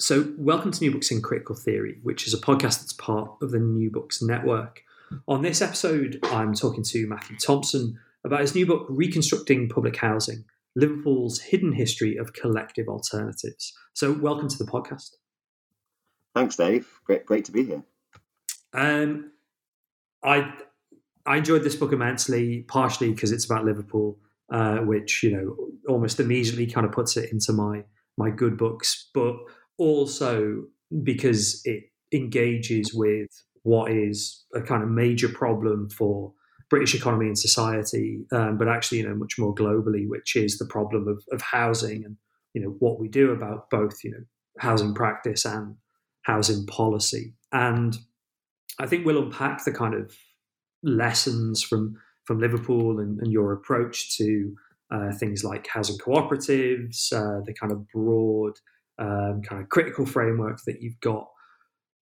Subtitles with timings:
[0.00, 3.50] So, welcome to New Books in Critical Theory, which is a podcast that's part of
[3.50, 4.82] the New Books Network.
[5.28, 10.46] On this episode, I'm talking to Matthew Thompson about his new book, Reconstructing Public Housing
[10.74, 13.74] Liverpool's Hidden History of Collective Alternatives.
[13.92, 15.10] So, welcome to the podcast.
[16.34, 16.88] Thanks, Dave.
[17.04, 17.82] Great, great to be here.
[18.72, 19.32] Um,
[20.24, 20.50] I
[21.26, 24.18] I enjoyed this book immensely, partially because it's about Liverpool,
[24.50, 25.56] uh, which you know
[25.92, 27.84] almost immediately kind of puts it into my
[28.16, 29.36] my good books, but
[29.80, 30.62] also
[31.02, 33.30] because it engages with
[33.62, 36.32] what is a kind of major problem for
[36.68, 40.66] British economy and society, um, but actually, you know, much more globally, which is the
[40.66, 42.16] problem of, of housing and
[42.54, 44.24] you know what we do about both, you know,
[44.58, 45.76] housing practice and
[46.22, 47.34] housing policy.
[47.52, 47.96] And
[48.78, 50.14] I think we'll unpack the kind of
[50.82, 54.54] lessons from from Liverpool and, and your approach to
[54.92, 58.54] uh, things like housing cooperatives, uh, the kind of broad
[59.00, 61.26] um, kind of critical framework that you've got.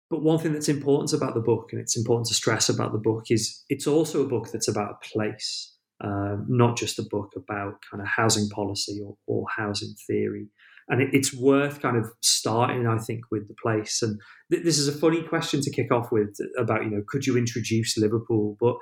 [0.10, 3.00] But one thing that's important about the book, and it's important to stress about the
[3.00, 7.32] book, is it's also a book that's about a place, uh, not just a book
[7.36, 10.48] about kind of housing policy or, or housing theory.
[10.90, 14.02] And it, it's worth kind of starting, I think, with the place.
[14.04, 14.20] And
[14.52, 17.38] th- this is a funny question to kick off with about, you know, could you
[17.38, 18.56] introduce Liverpool?
[18.60, 18.76] But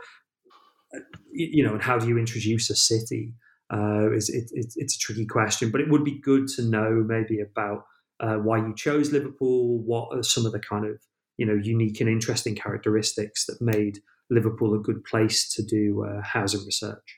[0.94, 1.00] uh,
[1.32, 3.34] you know, and how do you introduce a city?
[3.74, 7.40] Uh, it, it, it's a tricky question, but it would be good to know maybe
[7.40, 7.86] about
[8.22, 11.02] uh, why you chose Liverpool, what are some of the kind of
[11.38, 16.22] you know unique and interesting characteristics that made Liverpool a good place to do uh,
[16.22, 17.18] housing research.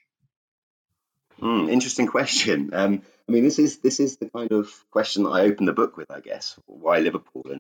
[1.42, 2.72] Mm, interesting question.
[2.74, 5.74] Um, I mean, this is this is the kind of question that I open the
[5.74, 6.58] book with, I guess.
[6.66, 7.46] Why Liverpool?
[7.46, 7.60] And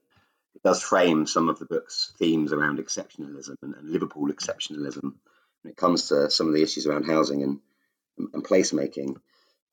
[0.56, 5.14] it does frame some of the book's themes around exceptionalism and, and Liverpool exceptionalism
[5.62, 7.60] when it comes to some of the issues around housing and
[8.34, 9.18] and placemaking.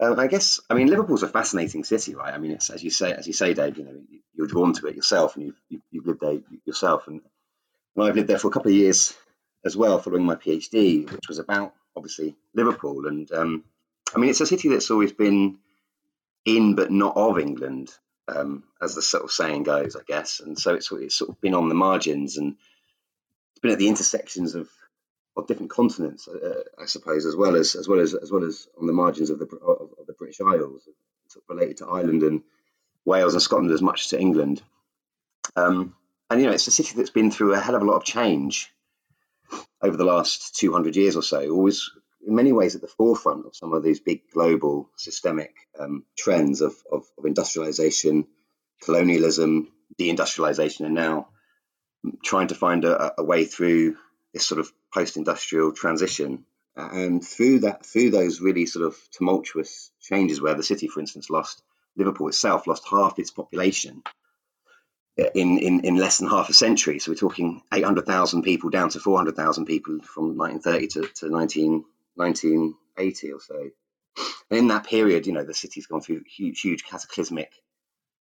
[0.01, 2.33] Um, I guess I mean Liverpool's a fascinating city, right?
[2.33, 3.77] I mean, it's as you say, as you say, Dave.
[3.77, 4.01] You know,
[4.35, 7.21] you're drawn to it yourself, and you've you've, lived there yourself, and,
[7.97, 9.15] and I've lived there for a couple of years
[9.65, 13.07] as well, following my PhD, which was about obviously Liverpool.
[13.07, 13.65] And um,
[14.15, 15.59] I mean, it's a city that's always been
[16.45, 17.91] in but not of England,
[18.29, 20.41] um, as the sort of saying goes, I guess.
[20.41, 22.57] And so it's, it's sort of been on the margins and
[23.53, 24.69] it's been at the intersections of
[25.37, 28.69] of different continents, uh, I suppose, as well as as well as as well as
[28.79, 30.89] on the margins of the of, of the British Isles,
[31.49, 32.43] related to Ireland and
[33.05, 34.63] Wales and Scotland as much as to England.
[35.57, 35.95] Um,
[36.29, 38.05] and you know, it's a city that's been through a hell of a lot of
[38.05, 38.73] change
[39.83, 41.49] over the last 200 years or so.
[41.51, 41.91] Always,
[42.27, 46.61] in many ways, at the forefront of some of these big global systemic um, trends
[46.61, 48.27] of, of, of industrialization,
[48.83, 51.29] colonialism, deindustrialization, and now
[52.25, 53.97] trying to find a, a way through
[54.33, 56.45] this sort of post-industrial transition.
[56.77, 61.29] And through that, through those really sort of tumultuous changes, where the city, for instance,
[61.29, 61.63] lost
[61.97, 64.03] Liverpool itself lost half its population
[65.17, 66.99] in, in, in less than half a century.
[66.99, 71.85] So we're talking 800,000 people down to 400,000 people from 1930 to, to 19,
[72.15, 73.71] 1980 or so.
[74.51, 77.53] And in that period, you know, the city's gone through huge, huge cataclysmic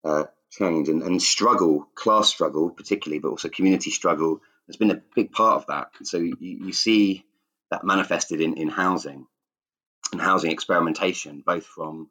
[0.05, 5.03] uh, change and, and struggle, class struggle particularly, but also community struggle has been a
[5.15, 5.91] big part of that.
[6.05, 7.25] So you, you see
[7.71, 9.27] that manifested in, in housing
[10.13, 12.11] and housing experimentation, both from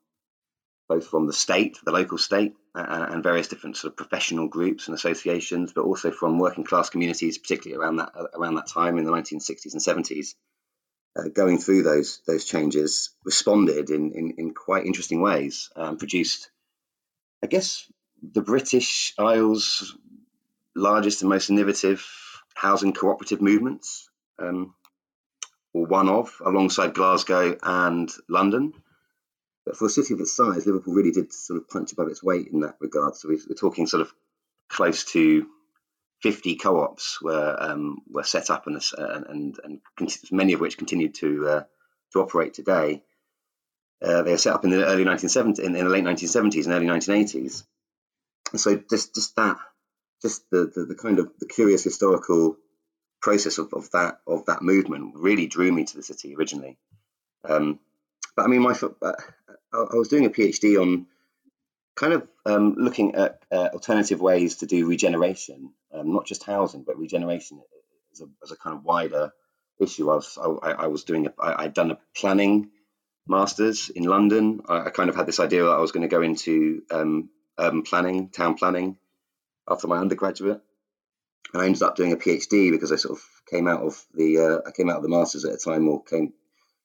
[0.90, 4.88] both from the state, the local state, uh, and various different sort of professional groups
[4.88, 9.04] and associations, but also from working class communities, particularly around that around that time in
[9.04, 10.36] the 1960s and 70s.
[11.18, 16.50] Uh, going through those those changes, responded in in, in quite interesting ways, um, produced,
[17.44, 17.92] I guess,
[18.22, 19.96] the British Isles'
[20.76, 22.08] largest and most innovative
[22.58, 24.10] housing cooperative movements,
[24.40, 24.74] um,
[25.74, 28.74] or one of, alongside Glasgow and London.
[29.64, 32.24] But for a city of its size, Liverpool really did sort of punch above its
[32.24, 33.16] weight in that regard.
[33.16, 34.12] So we're talking sort of
[34.70, 35.46] close to
[36.24, 39.80] 50 co-ops were um, were set up and and, and,
[40.32, 41.64] many of which continued to uh,
[42.14, 43.04] to operate today.
[44.02, 46.74] Uh, they were set up in the early 1970s, in, in, the late 1970s and
[46.74, 47.64] early 1980s.
[48.52, 49.58] And so just just that
[50.22, 52.58] just the, the, the, kind of the curious historical
[53.22, 56.78] process of, of that of that movement really drew me to the city originally.
[57.44, 57.80] Um,
[58.36, 59.14] but I mean, my uh,
[59.74, 61.08] I was doing a PhD on
[61.96, 66.84] kind of um, looking at uh, alternative ways to do regeneration, um, not just housing,
[66.84, 67.60] but regeneration
[68.12, 69.34] as a, as a kind of wider
[69.80, 70.10] issue.
[70.10, 72.70] I was I, I was doing a, I, I'd done a planning
[73.28, 74.62] masters in London.
[74.68, 77.30] I, I kind of had this idea that I was going to go into um,
[77.58, 78.98] urban planning, town planning,
[79.70, 80.62] after my undergraduate,
[81.54, 84.40] and I ended up doing a PhD because I sort of came out of the
[84.40, 86.34] uh, I came out of the masters at a time or came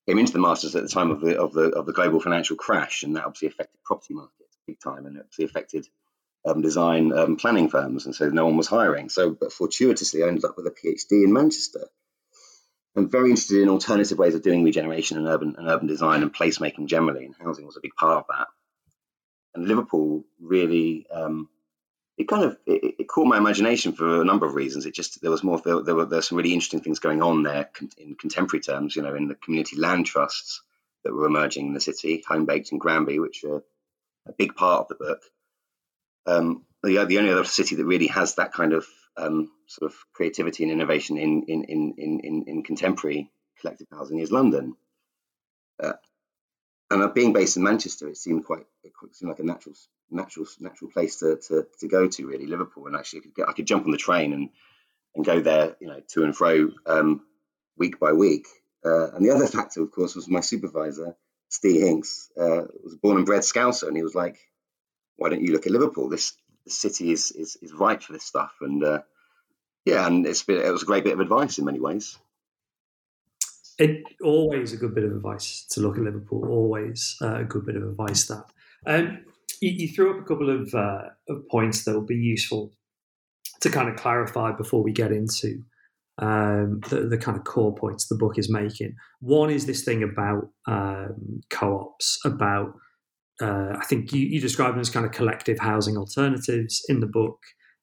[0.07, 2.57] came into the masters at the time of the of the of the global financial
[2.57, 5.87] crash, and that obviously affected property markets big time, and it obviously affected
[6.45, 9.09] um, design um, planning firms, and so no one was hiring.
[9.09, 11.89] So, but fortuitously, I ended up with a PhD in Manchester.
[12.95, 16.35] I'm very interested in alternative ways of doing regeneration and urban and urban design and
[16.35, 18.49] placemaking generally, and housing was a big part of that.
[19.55, 21.49] And Liverpool really um,
[22.23, 24.87] it kind of it, it, caught my imagination for a number of reasons.
[24.87, 27.43] It just there was more there, there were there's some really interesting things going on
[27.43, 28.95] there in contemporary terms.
[28.95, 30.63] You know, in the community land trusts
[31.05, 33.65] that were emerging in the city, Homebaked and Granby, which are
[34.27, 35.21] a big part of the book.
[36.27, 38.87] Um, the, the only other city that really has that kind of
[39.17, 43.31] um, sort of creativity and innovation in in, in, in, in contemporary
[43.61, 44.77] collective housing is London.
[45.83, 45.95] Uh,
[46.91, 49.75] and being based in Manchester, it seemed quite it seemed like a natural
[50.13, 52.87] natural natural place to, to, to go to really Liverpool.
[52.87, 54.51] And actually I could, get, I could jump on the train and
[55.15, 57.23] and go there you know to and fro um,
[57.77, 58.47] week by week.
[58.85, 61.17] Uh, and the other factor of course was my supervisor
[61.49, 64.39] Steve Hincks uh, was born and bred Scouser and he was like
[65.17, 66.09] why don't you look at Liverpool?
[66.09, 66.33] This,
[66.65, 68.53] this city is, is is right for this stuff.
[68.61, 69.03] And uh,
[69.85, 72.19] yeah and it's been, it was a great bit of advice in many ways.
[73.79, 76.47] It always a good bit of advice to look at Liverpool.
[76.49, 78.45] Always uh, a good bit of advice that.
[78.87, 79.25] Um,
[79.63, 82.73] you, you threw up a couple of, uh, of points that will be useful
[83.61, 85.63] to kind of clarify before we get into
[86.19, 88.95] um, the, the, kind of core points the book is making.
[89.21, 92.75] One is this thing about um, co-ops, about
[93.41, 97.07] uh, I think you, you describe them as kind of collective housing alternatives in the
[97.07, 97.39] book.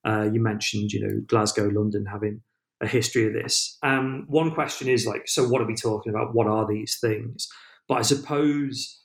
[0.05, 2.41] Uh, you mentioned, you know, Glasgow, London having
[2.81, 3.77] a history of this.
[3.83, 6.33] Um, one question is like, so what are we talking about?
[6.35, 7.47] What are these things?
[7.87, 9.01] But I suppose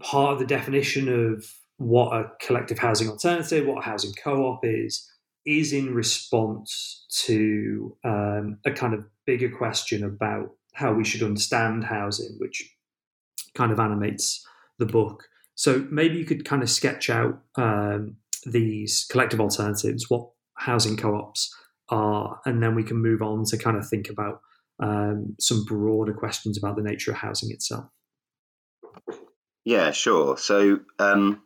[0.00, 1.44] part of the definition of
[1.78, 5.08] what a collective housing alternative, what a housing co-op is,
[5.46, 11.84] is in response to um, a kind of bigger question about how we should understand
[11.84, 12.68] housing, which
[13.54, 14.46] kind of animates
[14.78, 15.24] the book.
[15.54, 21.54] So maybe you could kind of sketch out um, these collective alternatives, what housing co-ops
[21.88, 24.40] are, and then we can move on to kind of think about
[24.80, 27.86] um, some broader questions about the nature of housing itself.
[29.64, 30.36] Yeah, sure.
[30.36, 31.42] So um,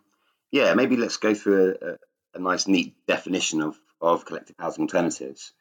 [0.53, 5.53] yeah, maybe let's go through a, a, nice, neat definition of, of collective housing alternatives.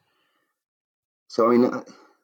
[1.30, 1.72] So, I mean,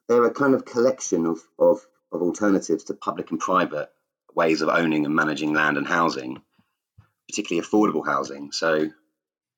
[0.06, 3.90] they're a kind of collection of, of, of alternatives to public and private
[4.34, 6.42] ways of owning and managing land and housing,
[7.26, 8.52] particularly affordable housing.
[8.52, 8.90] So,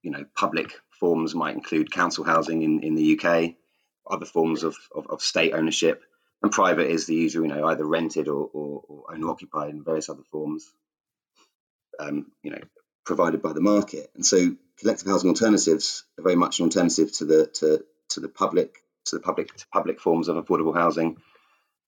[0.02, 3.54] you know, public forms might include council housing in, in the UK,
[4.08, 6.04] other forms of, of, of state ownership,
[6.42, 9.82] and private is the usual, you know, either rented or, or, or owner occupied in
[9.82, 10.72] various other forms.
[11.98, 12.60] Um, you know,
[13.04, 14.10] provided by the market.
[14.14, 18.28] And so collective housing alternatives are very much an alternative to the to, to the
[18.28, 21.16] public to the public to public forms of affordable housing.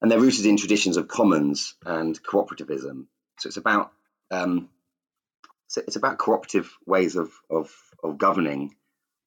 [0.01, 3.05] And they're rooted in traditions of commons and cooperativism.
[3.39, 3.91] So it's about
[4.31, 4.69] um,
[5.67, 7.71] so it's about cooperative ways of of,
[8.03, 8.75] of governing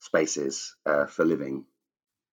[0.00, 1.64] spaces uh, for living.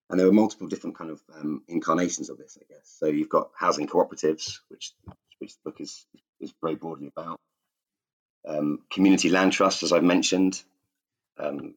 [0.10, 2.96] And there are multiple different kind of um, incarnations of this, I guess.
[3.00, 4.94] So you've got housing cooperatives, which
[5.40, 6.06] which the book is
[6.40, 7.40] is very broadly about
[8.46, 10.62] um, community land trusts, as I've mentioned,
[11.38, 11.76] um,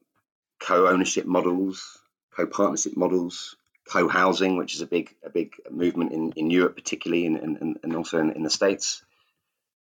[0.59, 1.99] co-ownership models,
[2.35, 3.55] co-partnership models,
[3.87, 7.95] co-housing, which is a big a big movement in, in Europe, particularly, and, and, and
[7.95, 9.03] also in, in the states,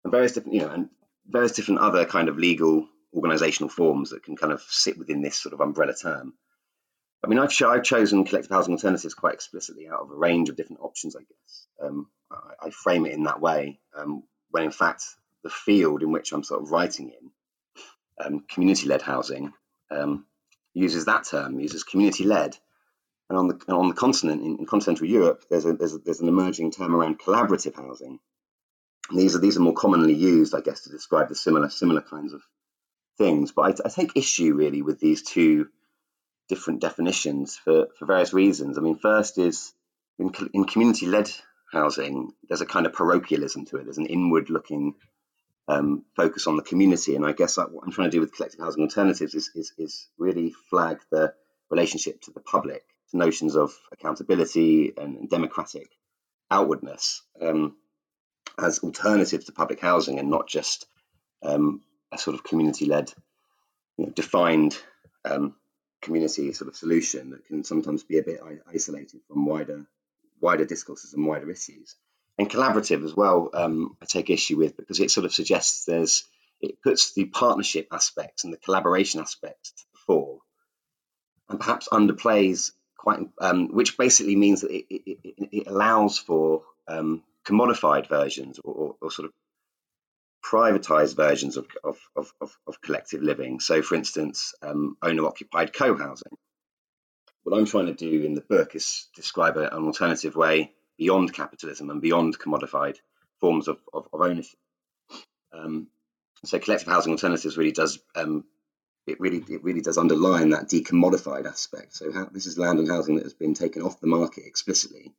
[0.05, 0.88] and various different you know and
[1.28, 5.37] various different other kind of legal organizational forms that can kind of sit within this
[5.37, 6.35] sort of umbrella term.
[7.25, 10.57] I mean, I've, I've chosen collective housing alternatives quite explicitly out of a range of
[10.57, 11.66] different options, I guess.
[11.83, 15.02] Um, I, I, frame it in that way, um, when in fact
[15.43, 17.31] the field in which I'm sort of writing in,
[18.25, 19.52] um, community-led housing,
[19.90, 20.26] um,
[20.75, 22.57] uses that term, uses community-led.
[23.28, 26.21] And on the on the continent in, in continental Europe, there's a, there's a, there's
[26.21, 28.21] an emerging term around collaborative housing.
[29.11, 32.02] And these are these are more commonly used, I guess, to describe the similar similar
[32.02, 32.43] kinds of
[33.19, 33.50] things.
[33.50, 35.69] But I, I take issue really with these two
[36.49, 38.78] different definitions for, for various reasons.
[38.78, 39.73] I mean, first is
[40.19, 41.28] in, in community led
[41.73, 43.85] housing, there's a kind of parochialism to it.
[43.85, 44.95] There's an inward looking
[45.68, 47.16] um, focus on the community.
[47.16, 50.08] And I guess what I'm trying to do with collective housing alternatives is, is, is
[50.18, 51.35] really flag the
[51.70, 55.88] relationship to the public, to notions of accountability and democratic
[56.50, 57.76] outwardness um,
[58.58, 60.87] as alternatives to public housing and not just
[61.42, 61.82] um,
[62.12, 63.12] a sort of community led
[63.96, 64.78] you know, defined
[65.25, 65.54] um,
[66.00, 68.40] community sort of solution that can sometimes be a bit
[68.73, 69.87] isolated from wider
[70.40, 71.96] wider discourses and wider issues.
[72.38, 76.25] And collaborative as well, um, I take issue with because it sort of suggests there's
[76.61, 80.38] it puts the partnership aspects and the collaboration aspects to the fore,
[81.49, 87.23] and perhaps underplays quite, um, which basically means that it, it, it allows for um,
[87.47, 89.33] commodified versions or, or, or, sort of
[90.45, 91.99] privatized versions of, of,
[92.40, 93.61] of, of collective living.
[93.61, 96.37] So, for instance, um, owner occupied co housing.
[97.43, 101.91] What I'm trying to do in the book is describe an alternative way beyond capitalism
[101.91, 102.97] and beyond commodified
[103.41, 104.59] forms of, of, of ownership.
[105.53, 105.88] Um,
[106.45, 108.45] so, collective housing alternatives really does um,
[109.07, 111.95] it really it really does underline that decommodified aspect.
[111.95, 115.12] So, how, this is land and housing that has been taken off the market explicitly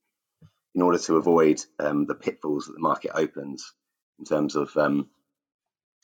[0.76, 3.74] in order to avoid um, the pitfalls that the market opens
[4.20, 5.10] in terms of um,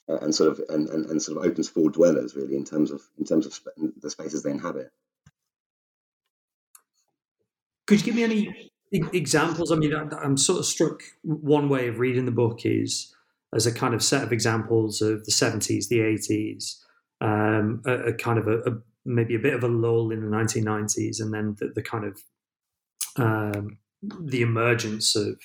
[0.08, 3.02] and sort of and, and, and, sort of opens for dwellers really in terms of
[3.18, 4.92] in terms of sp- the spaces they inhabit.
[7.86, 9.72] Could you give me any examples?
[9.72, 11.02] I mean, I'm sort of struck.
[11.24, 13.14] One way of reading the book is
[13.54, 16.80] as a kind of set of examples of the 70s, the 80s,
[17.22, 20.36] um, a, a, kind of a, a, maybe a bit of a lull in the
[20.36, 22.22] 1990s, and then the, the kind of
[23.18, 23.78] um,
[24.22, 25.40] the emergence of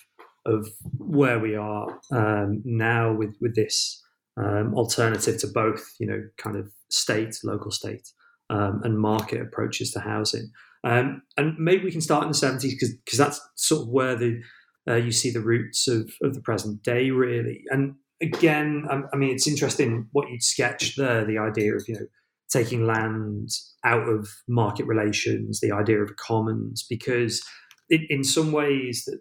[0.46, 4.02] of where we are um, now with with this
[4.38, 8.08] um, alternative to both, you know, kind of state, local state,
[8.50, 10.50] um, and market approaches to housing.
[10.84, 12.72] Um, and maybe we can start in the 70s
[13.04, 14.40] because that's sort of where the
[14.88, 17.62] uh, you see the roots of, of the present day, really.
[17.70, 22.06] And again, I mean, it's interesting what you'd sketched there the idea of, you know,
[22.50, 23.50] taking land
[23.84, 27.42] out of market relations, the idea of commons, because
[27.90, 29.20] it, in some ways, that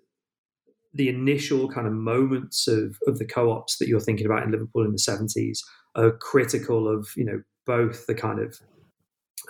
[0.94, 4.86] the initial kind of moments of, of the co-ops that you're thinking about in Liverpool
[4.86, 5.60] in the 70s
[5.96, 8.60] are critical of you know both the kind of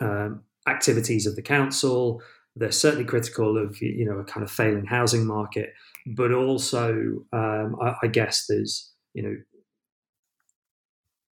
[0.02, 2.22] um, activities of the council.
[2.56, 5.74] They're certainly critical of you know a kind of failing housing market
[6.16, 9.36] but also um, I, I, guess there's you know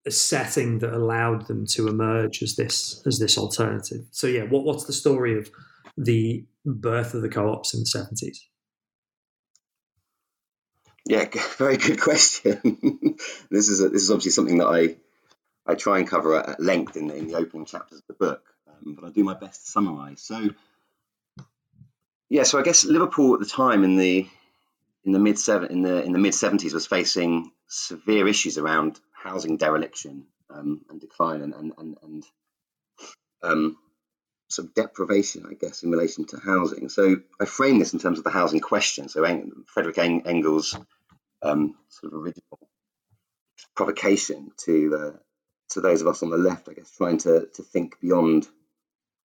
[0.05, 4.05] a setting that allowed them to emerge as this as this alternative.
[4.11, 5.49] So yeah what, what's the story of
[5.97, 8.37] the birth of the co-ops in the 70s
[11.05, 11.25] yeah,
[11.57, 12.59] very good question.
[13.51, 14.97] this is a, this is obviously something that I
[15.67, 18.43] I try and cover at length in, in the opening chapters of the book,
[18.86, 20.22] um, but I'll do my best to summarise.
[20.22, 20.50] So,
[22.29, 24.27] yeah, so I guess Liverpool at the time in the
[25.03, 29.00] in the mid seven in the in the mid seventies was facing severe issues around
[29.13, 32.24] housing dereliction um, and decline and and and, and
[33.44, 33.77] um,
[34.58, 36.89] of deprivation, I guess, in relation to housing.
[36.89, 39.10] So I frame this in terms of the housing question.
[39.10, 39.25] So
[39.67, 40.77] Frederick Engels'
[41.41, 42.60] um, sort of original
[43.75, 45.17] provocation to uh,
[45.72, 48.48] to those of us on the left, I guess, trying to to think beyond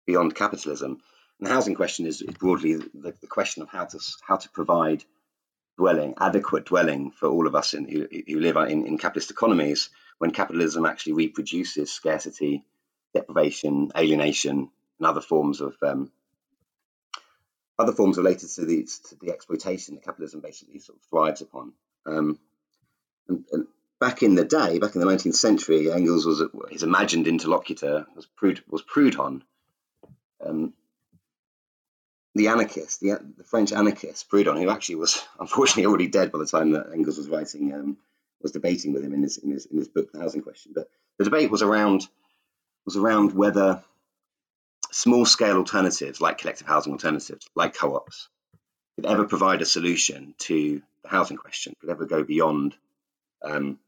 [0.06, 1.00] beyond capitalism.
[1.38, 5.04] And the housing question is, broadly the, the, question of how to how to provide
[5.78, 9.88] dwelling, adequate dwelling for all of us in, who, who live in, in capitalist economies
[10.18, 12.62] when capitalism actually reproduces scarcity,
[13.14, 16.10] deprivation, alienation, and other forms of um,
[17.78, 21.72] other forms related to the to the exploitation that capitalism basically sort of thrives upon.
[22.04, 22.38] Um,
[23.28, 23.66] and, and,
[23.98, 28.26] back in the day, back in the 19th century, Engels was his imagined interlocutor was
[28.68, 29.42] was Proudhon,
[30.44, 30.72] um,
[32.34, 36.46] the anarchist, the, the, French anarchist Proudhon, who actually was unfortunately already dead by the
[36.46, 37.96] time that Engels was writing, um,
[38.40, 40.72] was debating with him in his, in his in his book, The Housing Question.
[40.74, 42.06] But the debate was around
[42.86, 43.82] was around whether
[44.90, 48.28] small scale alternatives like collective housing alternatives, like co ops,
[48.96, 52.74] could ever provide a solution to the housing question, could ever go beyond
[53.42, 53.78] um,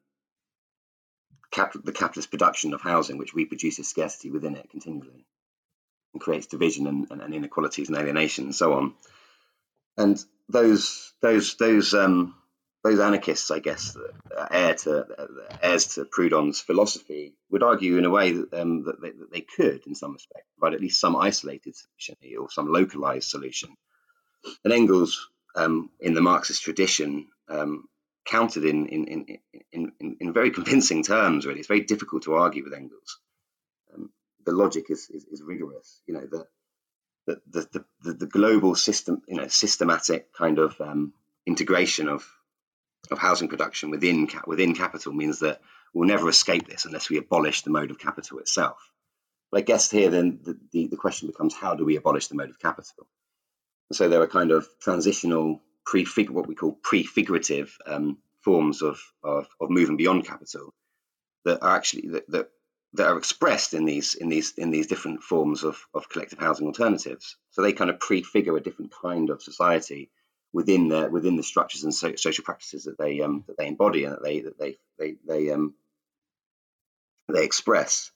[1.51, 5.25] cap- the capitalist production of housing, which reproduces scarcity within it continually
[6.13, 8.95] and creates division and, and, and inequalities and alienation and so on.
[9.97, 12.35] And those those those um,
[12.83, 13.97] those anarchists, I guess,
[14.51, 15.07] heir to
[15.63, 19.41] heirs to Proudhon's philosophy, would argue in a way that, um, that, they, that, they,
[19.43, 23.77] could, in some respect, provide at least some isolated solution or some localized solution.
[24.65, 27.89] And Engels, um, in the Marxist tradition, um,
[28.25, 29.39] countered in in, in,
[29.73, 31.47] in, in, in very convincing terms.
[31.47, 33.19] Really, it's very difficult to argue with Engels.
[34.45, 36.01] The logic is, is, is rigorous.
[36.07, 36.47] You know the
[37.27, 37.41] the,
[37.73, 41.13] the the, the global system, you know, systematic kind of um,
[41.47, 42.27] integration of
[43.11, 45.61] of housing production within within capital means that
[45.93, 48.79] we'll never escape this unless we abolish the mode of capital itself.
[49.51, 52.35] But I guess here then the, the, the question becomes how do we abolish the
[52.35, 53.07] mode of capital?
[53.91, 58.99] And so there are kind of transitional prefig what we call prefigurative um, forms of,
[59.23, 60.73] of, of moving beyond capital
[61.45, 62.51] that are actually that, that
[62.95, 66.67] that are expressed in these in these in these different forms of, of collective housing
[66.67, 67.37] alternatives.
[67.51, 70.11] So they kind of prefigure a different kind of society
[70.53, 74.05] within the within the structures and so, social practices that they um, that they embody
[74.05, 75.75] and that they that they they they um,
[77.29, 78.11] they express.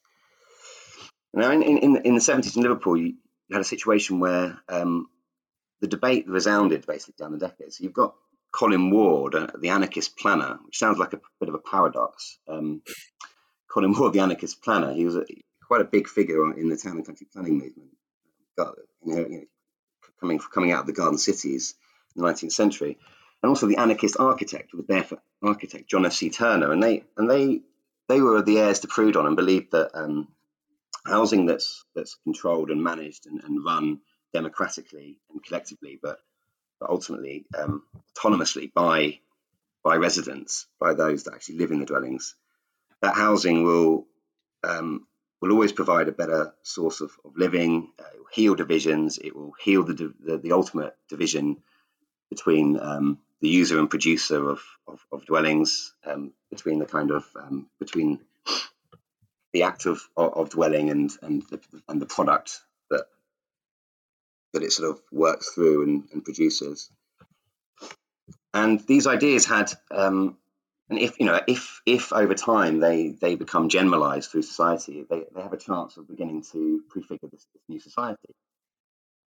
[1.33, 3.15] Now, in, in, in the 70s in Liverpool, you,
[3.49, 5.09] you had a situation where um,
[5.81, 7.77] the debate resounded basically down the decades.
[7.79, 8.15] So you've got
[8.53, 12.39] Colin Ward, uh, the anarchist planner, which sounds like a bit of a paradox.
[12.49, 12.83] Um,
[13.77, 15.25] Colin anarchist planner, he was a,
[15.67, 17.91] quite a big figure in the town and country planning movement,
[20.19, 21.75] coming coming out of the garden cities
[22.15, 22.99] in the 19th century,
[23.43, 26.15] and also the anarchist architect, the barefoot architect John F.
[26.15, 26.31] C.
[26.31, 27.61] Turner, and they and they
[28.09, 30.29] they were the heirs to Proudhon and believed that um,
[31.05, 34.01] housing that's that's controlled and managed and, and run
[34.33, 36.19] democratically and collectively, but,
[36.81, 37.83] but ultimately um,
[38.15, 39.19] autonomously by
[39.85, 42.35] by residents, by those that actually live in the dwellings,
[43.03, 44.07] that housing will
[44.65, 45.07] um,
[45.41, 47.93] will always provide a better source of, of living.
[47.99, 49.19] Uh, heal divisions.
[49.19, 51.59] It will heal the the, the ultimate division
[52.31, 57.25] between um, the user and producer of of, of dwellings, um, between the kind of
[57.37, 58.21] um, between
[59.53, 62.61] the act of, of dwelling and and the, and the product
[62.91, 63.07] that
[64.53, 66.91] that it sort of works through and, and produces.
[68.53, 70.39] And these ideas had um,
[70.89, 75.25] and if you know if if over time they they become generalized through society they,
[75.35, 78.35] they have a chance of beginning to prefigure this, this new society.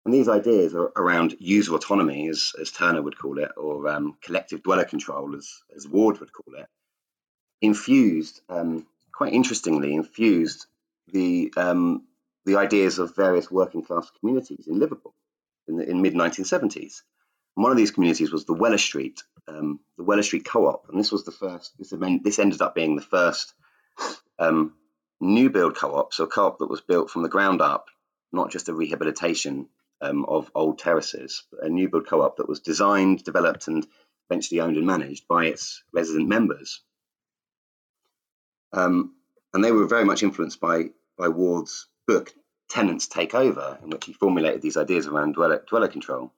[0.05, 4.17] And these ideas are around user autonomy as, as turner would call it or um,
[4.23, 6.67] collective dweller control as, as ward would call it
[7.61, 10.65] infused um, quite interestingly infused
[11.11, 12.05] the um,
[12.45, 15.13] the ideas of various working class communities in liverpool
[15.67, 17.01] in the in mid 1970s
[17.55, 21.11] one of these communities was the Weller Street, um, the Weller Street Co-op, and this
[21.11, 21.77] was the first.
[21.77, 23.53] This, this ended up being the first
[24.37, 24.73] um,
[25.19, 27.87] new build co-op, so a co-op that was built from the ground up,
[28.31, 29.67] not just a rehabilitation
[30.01, 33.85] um, of old terraces, a new build co-op that was designed, developed, and
[34.29, 36.81] eventually owned and managed by its resident members.
[38.71, 39.15] Um,
[39.53, 42.33] and they were very much influenced by by Ward's book
[42.69, 46.31] Tenants Take Over, in which he formulated these ideas around dweller, dweller control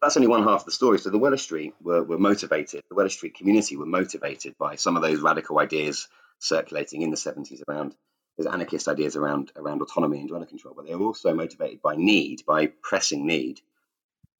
[0.00, 0.98] that's only one half of the story.
[0.98, 4.96] So the Weller Street were, were motivated, the Weller Street community were motivated by some
[4.96, 7.94] of those radical ideas circulating in the 70s around
[8.36, 11.94] those anarchist ideas around around autonomy and dweller control, but they were also motivated by
[11.96, 13.60] need, by pressing need,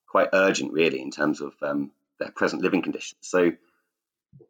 [0.09, 3.19] quite urgent really in terms of um, their present living conditions.
[3.21, 3.53] So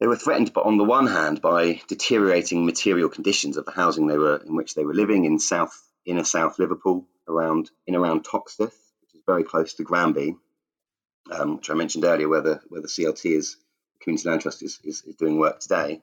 [0.00, 4.06] they were threatened, but on the one hand, by deteriorating material conditions of the housing
[4.06, 8.24] they were in which they were living in South inner South Liverpool, around in around
[8.24, 10.36] Toxteth, which is very close to Granby,
[11.30, 13.56] um, which I mentioned earlier, where the where the CLT is
[14.00, 16.02] Community Land Trust is, is, is doing work today,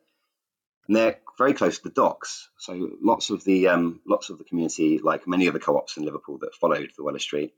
[0.87, 2.49] and they're very close to the docks.
[2.57, 6.05] So lots of the um, lots of the community, like many of the co-ops in
[6.05, 7.53] Liverpool that followed the Weller Street,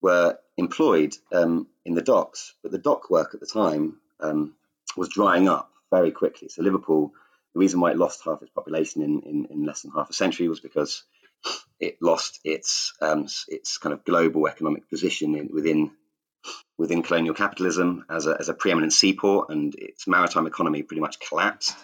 [0.00, 2.54] were employed um, in the docks.
[2.62, 4.54] But the dock work at the time um,
[4.96, 6.48] was drying up very quickly.
[6.48, 7.12] So Liverpool,
[7.52, 10.12] the reason why it lost half its population in, in, in less than half a
[10.12, 11.04] century was because
[11.78, 15.90] it lost its um, its kind of global economic position in, within
[16.78, 21.20] within colonial capitalism as a, as a preeminent seaport, and its maritime economy pretty much
[21.20, 21.76] collapsed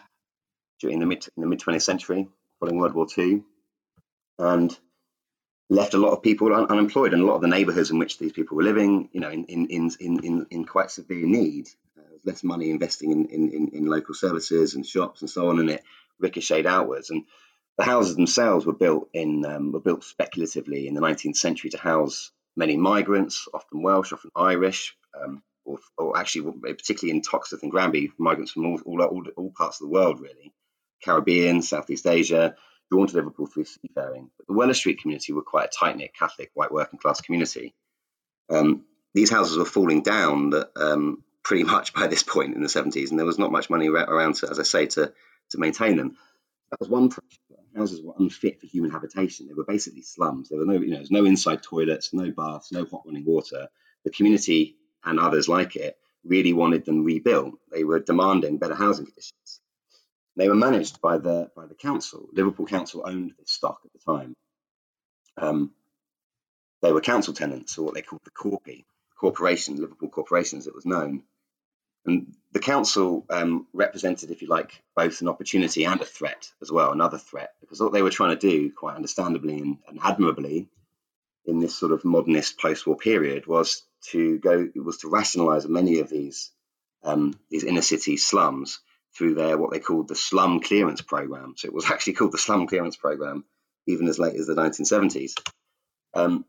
[0.80, 3.42] during the mid in the mid 20th century, following World War II,
[4.38, 4.76] and
[5.68, 8.18] left a lot of people un- unemployed, and a lot of the neighbourhoods in which
[8.18, 9.90] these people were living, you know, in in in
[10.24, 11.68] in, in quite severe need.
[11.96, 15.70] Uh, less money investing in, in, in local services and shops and so on, and
[15.70, 15.82] it
[16.18, 17.10] ricocheted outwards.
[17.10, 17.24] And
[17.78, 21.78] the houses themselves were built in um, were built speculatively in the 19th century to
[21.78, 27.70] house many migrants, often Welsh, often Irish, um, or, or, actually, particularly in Toxteth and
[27.70, 30.52] Granby, migrants from all, all, all, all, parts of the world, really
[31.02, 32.54] Caribbean, Southeast Asia,
[32.90, 34.30] drawn to Liverpool through seafaring.
[34.36, 37.74] But the Weller Street community were quite a tight knit Catholic, white working class community.
[38.50, 43.10] Um, these houses were falling down um, pretty much by this point in the 70s,
[43.10, 45.12] and there was not much money around, to, as I say, to,
[45.50, 46.16] to maintain them.
[46.70, 47.10] That was one
[47.76, 49.46] houses were unfit for human habitation.
[49.46, 50.48] They were basically slums.
[50.48, 53.68] There were no, you know, no inside toilets, no baths, no hot running water.
[54.04, 57.54] The community and others like it really wanted them rebuilt.
[57.70, 59.60] They were demanding better housing conditions.
[60.36, 62.28] They were managed by the by the council.
[62.32, 64.34] Liverpool Council owned this stock at the time.
[65.36, 65.72] Um,
[66.82, 68.84] they were council tenants, or what they called the Corpy,
[69.18, 71.24] Corporation, Liverpool Corporation as it was known.
[72.06, 76.72] And the council um, represented, if you like, both an opportunity and a threat as
[76.72, 80.68] well, another threat, because what they were trying to do, quite understandably and, and admirably,
[81.44, 86.08] in this sort of modernist post-war period, was to go was to rationalise many of
[86.08, 86.50] these
[87.02, 88.80] um, these inner city slums
[89.16, 91.54] through their what they called the slum clearance program.
[91.56, 93.44] So it was actually called the slum clearance program
[93.86, 95.32] even as late as the 1970s.
[96.14, 96.44] Um,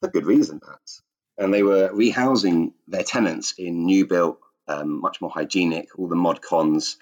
[0.00, 1.02] for good reason, perhaps.
[1.36, 6.16] And they were rehousing their tenants in new built, um, much more hygienic, all the
[6.16, 6.98] mod cons,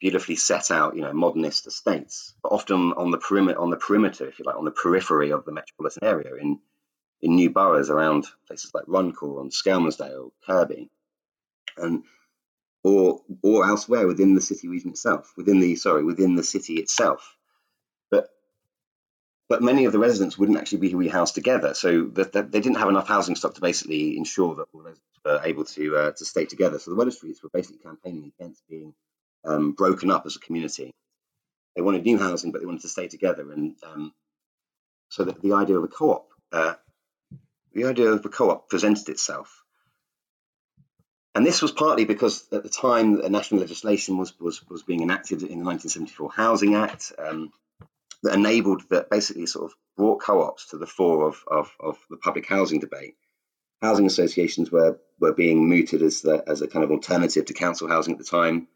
[0.00, 4.26] beautifully set out, you know, modernist estates, but often on the perimeter, on the perimeter,
[4.26, 6.58] if you like, on the periphery of the metropolitan area, in
[7.22, 10.90] in new boroughs around places like Runcorn, Skelmersdale, Kirkby,
[11.76, 12.04] and
[12.82, 17.36] or or elsewhere within the city region itself, within the sorry, within the city itself.
[19.50, 22.78] But many of the residents wouldn't actually be rehoused together, so that, that they didn't
[22.78, 26.24] have enough housing stock to basically ensure that all residents were able to uh, to
[26.24, 26.78] stay together.
[26.78, 28.94] So the Weller Streets were basically campaigning against being
[29.44, 30.94] um, broken up as a community.
[31.74, 34.14] They wanted new housing, but they wanted to stay together, and um,
[35.08, 36.74] so that the idea of a co-op, uh,
[37.72, 39.64] the idea of a co-op presented itself.
[41.34, 45.42] And this was partly because at the time national legislation was, was, was being enacted
[45.42, 47.52] in the 1974 Housing Act um,
[48.22, 52.16] that enabled that basically sort of brought co-ops to the fore of, of, of the
[52.16, 53.14] public housing debate.
[53.80, 57.88] Housing associations were, were being mooted as, the, as a kind of alternative to council
[57.88, 58.68] housing at the time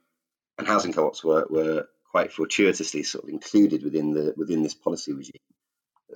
[0.58, 5.12] and housing co-ops were, were quite fortuitously sort of included within the within this policy
[5.12, 5.32] regime.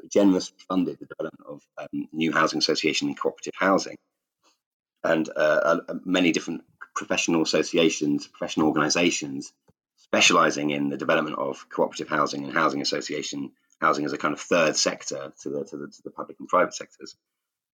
[0.09, 3.97] Generously funded the development of um, new housing association and cooperative housing,
[5.03, 6.63] and uh, uh, many different
[6.95, 9.53] professional associations, professional organisations
[10.11, 14.41] specialising in the development of cooperative housing and housing association housing as a kind of
[14.41, 17.17] third sector to the to the, to the public and private sectors.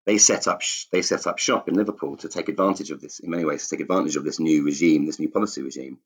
[0.05, 3.29] They set up they set up shop in Liverpool to take advantage of this in
[3.29, 5.99] many ways to take advantage of this new regime, this new policy regime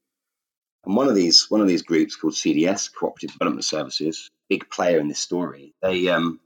[0.86, 5.00] and one of these one of these groups called CDS, Cooperative Development Services, big player
[5.00, 5.74] in this story.
[5.82, 6.40] They um,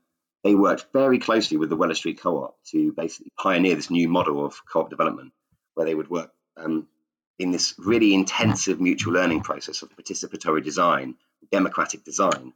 [0.44, 4.46] they worked very closely with the Weller Street Co-op to basically pioneer this new model
[4.46, 5.34] of co-op development,
[5.74, 6.88] where they would work um,
[7.40, 11.16] in this really intensive mutual learning process of participatory design,
[11.52, 12.54] democratic design.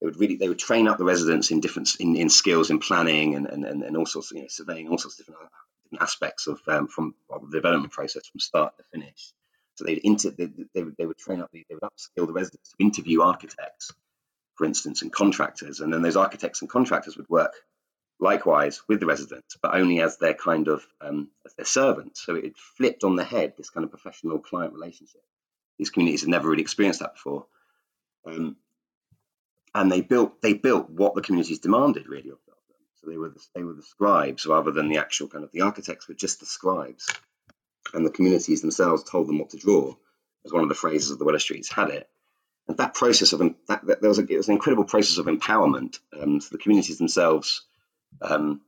[0.00, 2.78] They would really they would train up the residents in different in, in skills in
[2.80, 5.50] planning and, and, and and all sorts of you know, surveying all sorts of different,
[5.84, 9.32] different aspects of um, from of the development process from start to finish.
[9.76, 12.32] So they'd inter- they, they, would, they would train up, the, they would upskill the
[12.32, 13.92] residents to interview architects,
[14.54, 15.80] for instance, and contractors.
[15.80, 17.52] And then those architects and contractors would work
[18.18, 22.24] likewise with the residents, but only as their kind of um, as their servants.
[22.24, 25.22] So it flipped on the head this kind of professional client relationship.
[25.78, 27.46] These communities had never really experienced that before.
[28.26, 28.56] Um,
[29.74, 32.56] and they built they built what the communities demanded really of them.
[33.00, 35.60] So they were the, they were the scribes rather than the actual kind of the
[35.62, 37.06] architects were just the scribes
[37.94, 39.94] and the communities themselves told them what to draw,
[40.44, 42.08] as one of the phrases of the Weller Streets had it.
[42.68, 45.26] And that process of that, that there was a, it was an incredible process of
[45.26, 46.00] empowerment.
[46.20, 47.62] Um, so the communities themselves
[48.22, 48.60] um,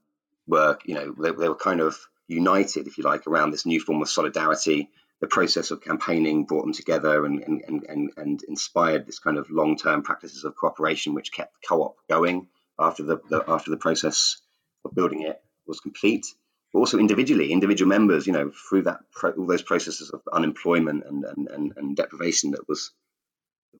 [0.47, 3.81] were, you know, they, they were kind of united, if you like, around this new
[3.81, 4.91] form of solidarity.
[5.21, 9.51] The process of campaigning brought them together and, and, and, and inspired this kind of
[9.51, 12.47] long term practices of cooperation, which kept co op going
[12.79, 14.41] after the, the, after the process
[14.85, 16.27] of building it was complete
[16.73, 19.01] but also individually, individual members, you know, through that
[19.37, 22.91] all those processes of unemployment and and, and, and deprivation that was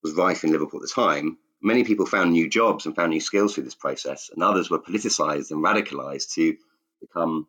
[0.01, 1.37] was rife in Liverpool at the time.
[1.61, 4.79] Many people found new jobs and found new skills through this process, and others were
[4.79, 6.55] politicised and radicalised to
[7.01, 7.47] become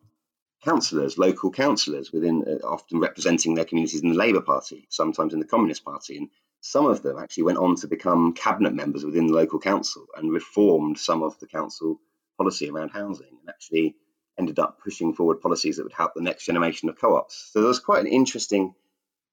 [0.63, 5.39] councillors, local councillors, within uh, often representing their communities in the Labour Party, sometimes in
[5.39, 9.27] the Communist Party, and some of them actually went on to become cabinet members within
[9.27, 11.99] the local council and reformed some of the council
[12.37, 13.95] policy around housing and actually
[14.37, 17.49] ended up pushing forward policies that would help the next generation of co-ops.
[17.51, 18.75] So there was quite an interesting,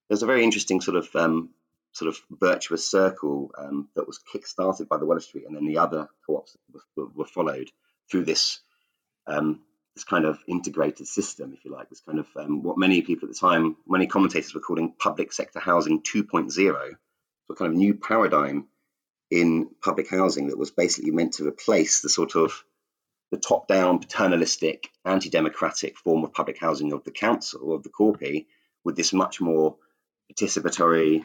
[0.08, 1.50] there's a very interesting sort of um,
[1.98, 5.78] sort of virtuous circle um, that was kick-started by the Weller Street, and then the
[5.78, 6.56] other co-ops
[6.96, 7.70] were, were followed
[8.10, 8.60] through this
[9.26, 9.60] um,
[9.94, 13.28] this kind of integrated system, if you like, this kind of um, what many people
[13.28, 16.94] at the time, many commentators were calling public sector housing 2.0, so
[17.50, 18.68] a kind of new paradigm
[19.30, 22.64] in public housing that was basically meant to replace the sort of
[23.32, 28.46] the top-down, paternalistic, anti-democratic form of public housing of the council of the Corpy
[28.84, 29.76] with this much more
[30.32, 31.24] participatory,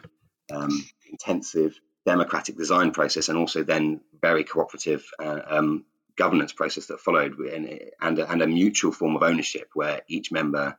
[0.53, 5.85] um, intensive democratic design process, and also then very cooperative uh, um,
[6.15, 10.77] governance process that followed, and, and, and, a mutual form of ownership where each member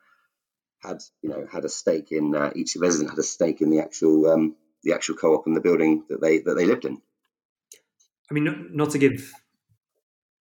[0.83, 3.81] had, you know, had a stake in uh, each resident had a stake in the
[3.81, 7.01] actual um, the actual co-op and the building that they that they lived in.
[8.31, 9.33] I mean, not, not to give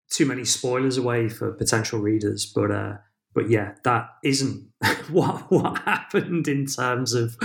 [0.09, 2.97] too many spoilers away for potential readers, but uh,
[3.33, 4.67] but yeah, that isn't
[5.09, 7.35] what what happened in terms of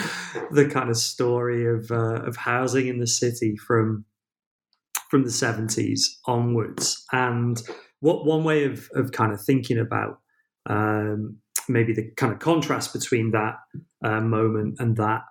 [0.51, 4.05] the kind of story of uh, of housing in the city from
[5.11, 7.05] from the seventies onwards.
[7.12, 7.61] And
[8.01, 10.20] what one way of of kind of thinking about
[10.66, 13.57] um, maybe the kind of contrast between that
[14.05, 15.22] uh, moment and that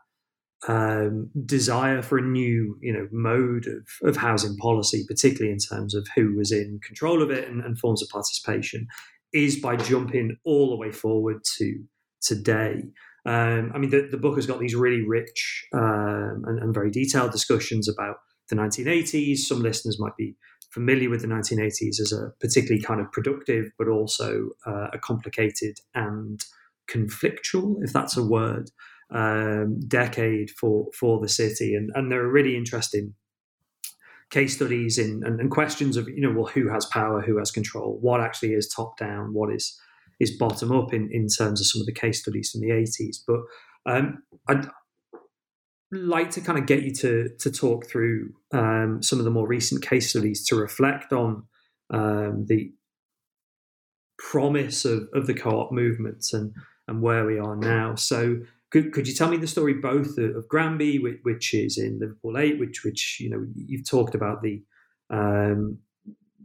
[0.68, 5.94] um, desire for a new, you know, mode of, of housing policy, particularly in terms
[5.94, 8.88] of who was in control of it and, and forms of participation,
[9.34, 11.84] is by jumping all the way forward to
[12.22, 12.84] today.
[13.26, 16.90] Um, I mean, the, the, book has got these really rich um, and, and, very
[16.90, 18.16] detailed discussions about
[18.50, 19.40] the 1980s.
[19.40, 20.36] Some listeners might be
[20.72, 25.78] familiar with the 1980s as a particularly kind of productive, but also uh, a complicated
[25.94, 26.40] and
[26.90, 28.72] conflictual, if that's a word,
[29.12, 33.14] um, decade for for the city, and and there are really interesting
[34.30, 37.52] case studies in and, and, questions of you know well who has power, who has
[37.52, 39.80] control, what actually is top down, what is
[40.20, 43.24] is bottom up in in terms of some of the case studies from the eighties.
[43.26, 43.40] But
[43.86, 44.68] um, I'd
[45.92, 49.48] like to kind of get you to to talk through um, some of the more
[49.48, 51.44] recent case studies to reflect on
[51.90, 52.72] um, the
[54.18, 56.54] promise of, of the co-op movements and
[56.88, 57.96] and where we are now.
[57.96, 58.38] So
[58.72, 62.38] could, could you tell me the story both of, Granby, which, which, is in Liverpool
[62.38, 64.62] 8, which, which you know, you've talked about the,
[65.10, 65.78] um,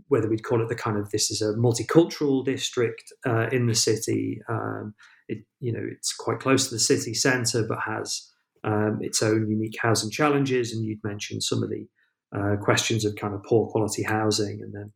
[0.09, 3.75] whether we'd call it the kind of, this is a multicultural district uh, in the
[3.75, 4.41] city.
[4.49, 4.95] Um,
[5.29, 8.31] it, you know, it's quite close to the city centre, but has
[8.63, 10.73] um, its own unique housing challenges.
[10.73, 11.89] And you'd mentioned some of the
[12.37, 14.61] uh, questions of kind of poor quality housing.
[14.63, 14.93] And then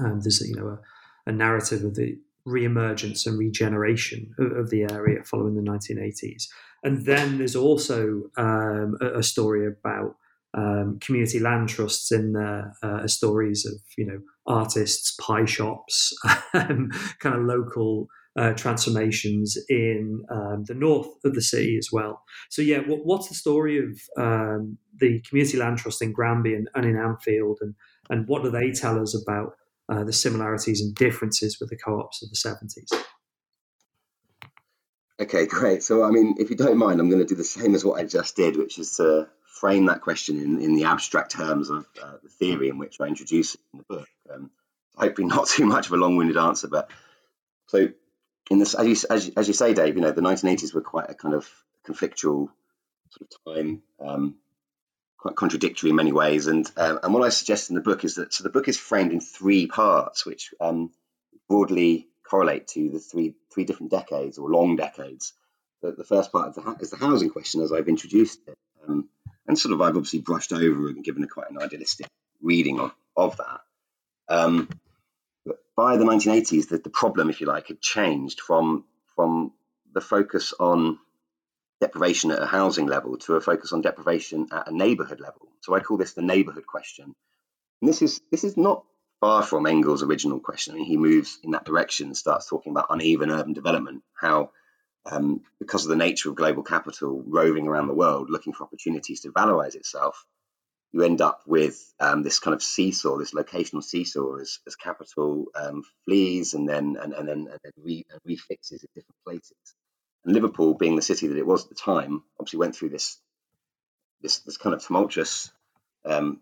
[0.00, 4.82] um, there's, you know, a, a narrative of the re-emergence and regeneration of, of, the
[4.82, 6.44] area following the 1980s.
[6.82, 10.16] And then there's also um, a, a, story about
[10.52, 16.12] um, community land trusts in there, uh, stories of you know artists, pie shops,
[16.54, 22.22] um, kind of local uh, transformations in um, the north of the city as well.
[22.50, 26.68] So yeah, what, what's the story of um, the community land trust in Granby and,
[26.74, 27.74] and in Anfield, and
[28.10, 29.54] and what do they tell us about
[29.88, 33.04] uh, the similarities and differences with the co-ops of the 70s.
[35.20, 35.82] Okay, great.
[35.82, 38.00] So, I mean, if you don't mind, I'm going to do the same as what
[38.00, 41.86] I just did, which is to frame that question in, in the abstract terms of
[42.02, 44.08] uh, the theory in which I introduce it in the book.
[44.32, 44.50] Um,
[44.96, 46.90] hopefully, not too much of a long-winded answer, but
[47.68, 47.88] so
[48.50, 51.08] in this, as you, as as you say, Dave, you know, the 1980s were quite
[51.08, 51.48] a kind of
[51.86, 52.48] conflictual
[53.10, 53.82] sort of time.
[54.00, 54.36] Um,
[55.24, 56.48] quite contradictory in many ways.
[56.48, 58.76] And um, and what I suggest in the book is that so the book is
[58.76, 60.90] framed in three parts, which um,
[61.48, 65.32] broadly correlate to the three three different decades or long decades.
[65.80, 69.08] The, the first part the, is the housing question, as I've introduced it, um,
[69.46, 72.06] and sort of I've obviously brushed over and given a quite an idealistic
[72.42, 73.60] reading of of that.
[74.28, 74.68] Um,
[75.46, 78.84] but by the 1980s, the, the problem, if you like, had changed from
[79.16, 79.52] from
[79.94, 80.98] the focus on
[81.80, 85.48] deprivation at a housing level to a focus on deprivation at a neighborhood level.
[85.60, 87.14] So I call this the neighborhood question.
[87.80, 88.84] And this is this is not
[89.20, 90.74] far from Engels' original question.
[90.74, 94.50] I mean, he moves in that direction, and starts talking about uneven urban development, how
[95.06, 99.20] um, because of the nature of global capital roving around the world looking for opportunities
[99.20, 100.24] to valorize itself,
[100.92, 105.46] you end up with um, this kind of seesaw, this locational seesaw, as, as capital
[105.54, 109.74] um, flees and then and, and then and then re, and refixes in different places.
[110.24, 113.18] And Liverpool, being the city that it was at the time, obviously went through this
[114.22, 115.52] this, this kind of tumultuous
[116.06, 116.40] um,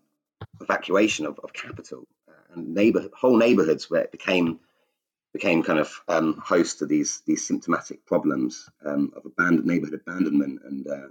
[0.61, 2.07] evacuation of, of capital.
[2.53, 4.59] And neighbor whole neighborhoods where it became
[5.33, 10.61] became kind of um, host to these these symptomatic problems um, of abandoned neighborhood abandonment
[10.63, 11.07] and uh,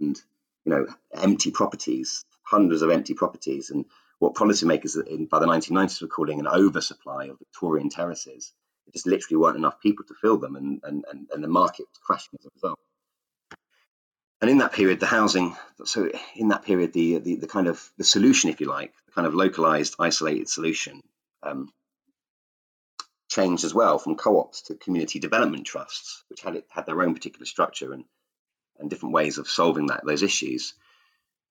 [0.00, 0.20] and
[0.64, 3.84] you know empty properties, hundreds of empty properties, and
[4.18, 8.52] what policymakers in, by the 1990s were calling an oversupply of Victorian terraces
[8.86, 11.86] there just literally weren't enough people to fill them, and, and, and, and the market
[11.90, 12.78] was crashing as a result.
[14.40, 17.90] And in that period, the housing, so in that period, the, the, the kind of
[17.96, 21.00] the solution, if you like, the kind of localized, isolated solution
[21.42, 21.70] um,
[23.28, 27.14] changed as well from co-ops to community development trusts, which had it, had their own
[27.14, 28.04] particular structure and,
[28.78, 30.74] and different ways of solving that those issues,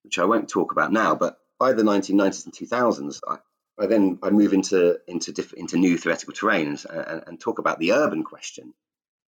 [0.04, 1.16] which I won't talk about now.
[1.16, 3.38] But by the 1990s and 2000s, I,
[3.78, 7.78] I then I move into into diff, into new theoretical terrains and, and, talk about
[7.78, 8.72] the urban question.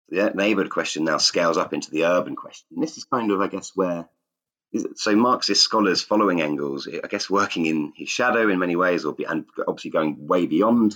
[0.07, 2.79] The neighborhood question now scales up into the urban question.
[2.79, 4.07] This is kind of, I guess, where
[4.95, 9.13] so Marxist scholars following Engels, I guess, working in his shadow in many ways, or
[9.13, 10.95] be, and obviously going way beyond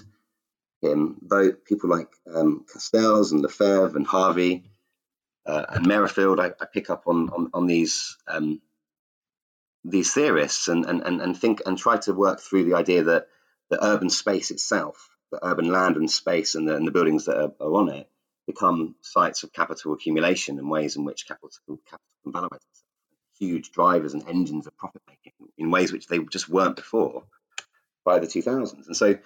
[0.81, 1.17] him.
[1.23, 4.63] Though people like um, Castells and Lefebvre and Harvey
[5.45, 8.61] uh, and Merrifield, I, I, pick up on on, on these um,
[9.83, 13.27] these theorists and, and, and think and try to work through the idea that
[13.73, 17.37] the urban space itself, the urban land and space and the, and the buildings that
[17.37, 18.07] are, are, on it
[18.45, 22.85] become sites of capital accumulation and ways in which capital, capital can valorize itself.
[23.39, 27.23] Huge drivers and engines of profit making in ways which they just weren't before
[28.05, 28.85] by the 2000s.
[28.85, 29.17] And so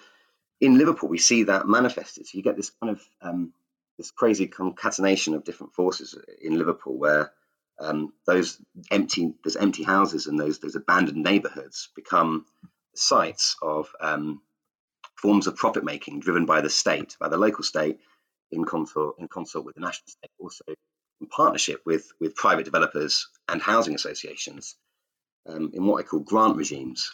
[0.62, 2.26] in Liverpool, we see that manifested.
[2.26, 3.54] So you get this kind of um,
[3.98, 7.32] this crazy concatenation of different forces in Liverpool where
[7.80, 12.46] um, those empty those empty houses and those those abandoned neighborhoods become
[12.98, 14.42] sites of um,
[15.16, 18.00] forms of profit making driven by the state, by the local state,
[18.52, 20.64] in consort in consort with the national state, also
[21.22, 24.76] in partnership with with private developers and housing associations
[25.48, 27.12] um, in what I call grant regimes.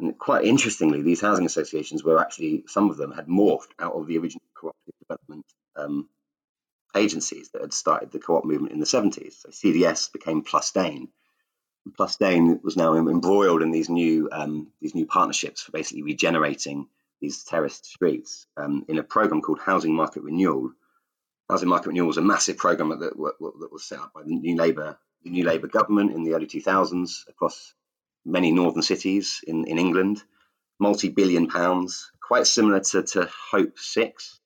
[0.00, 4.06] And quite interestingly, these housing associations were actually some of them had morphed out of
[4.06, 6.08] the original cooperative development um,
[6.96, 9.34] agencies that had started the co-op movement in the 70s.
[9.40, 11.08] So CDS became Plus Dane.
[11.86, 16.02] And Plus Dane was now embroiled in these new um, these new partnerships for basically
[16.02, 16.88] regenerating
[17.20, 20.72] these terraced streets um, in a program called Housing Market Renewal.
[21.48, 24.56] Housing Market Renewal was a massive program that, that was set up by the New
[24.56, 27.72] Labour the New Labour government in the early 2000s across
[28.24, 30.22] many northern cities in, in England,
[30.80, 34.40] multi-billion pounds, quite similar to, to Hope 6,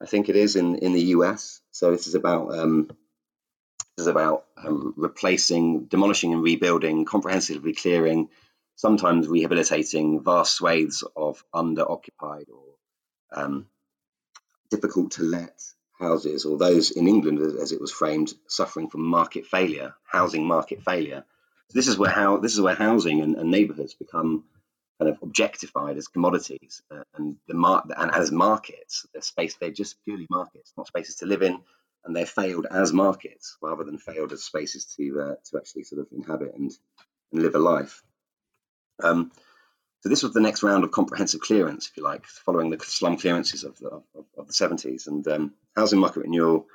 [0.00, 1.60] I think it is in, in the US.
[1.70, 2.90] So this is about um,
[3.98, 4.44] is about
[4.96, 8.28] replacing, demolishing, and rebuilding, comprehensively clearing,
[8.76, 12.64] sometimes rehabilitating vast swathes of under-occupied or
[13.34, 13.66] um,
[14.70, 15.60] difficult to let
[15.98, 20.82] houses, or those in England, as it was framed, suffering from market failure, housing market
[20.82, 21.24] failure.
[21.68, 24.44] So this is where how this is where housing and, and neighbourhoods become
[24.98, 29.06] kind of objectified as commodities uh, and the mar- and as markets.
[29.12, 29.54] They're space.
[29.54, 31.60] They're just purely markets, not spaces to live in,
[32.04, 36.00] and they're failed as markets rather than failed as spaces to uh, to actually sort
[36.00, 36.72] of inhabit and,
[37.32, 38.02] and live a life.
[39.02, 39.32] Um,
[40.02, 43.16] so this was the next round of comprehensive clearance, if you like, following the slum
[43.16, 45.06] clearances of the, of, of the 70s.
[45.06, 46.66] And um, housing market renewal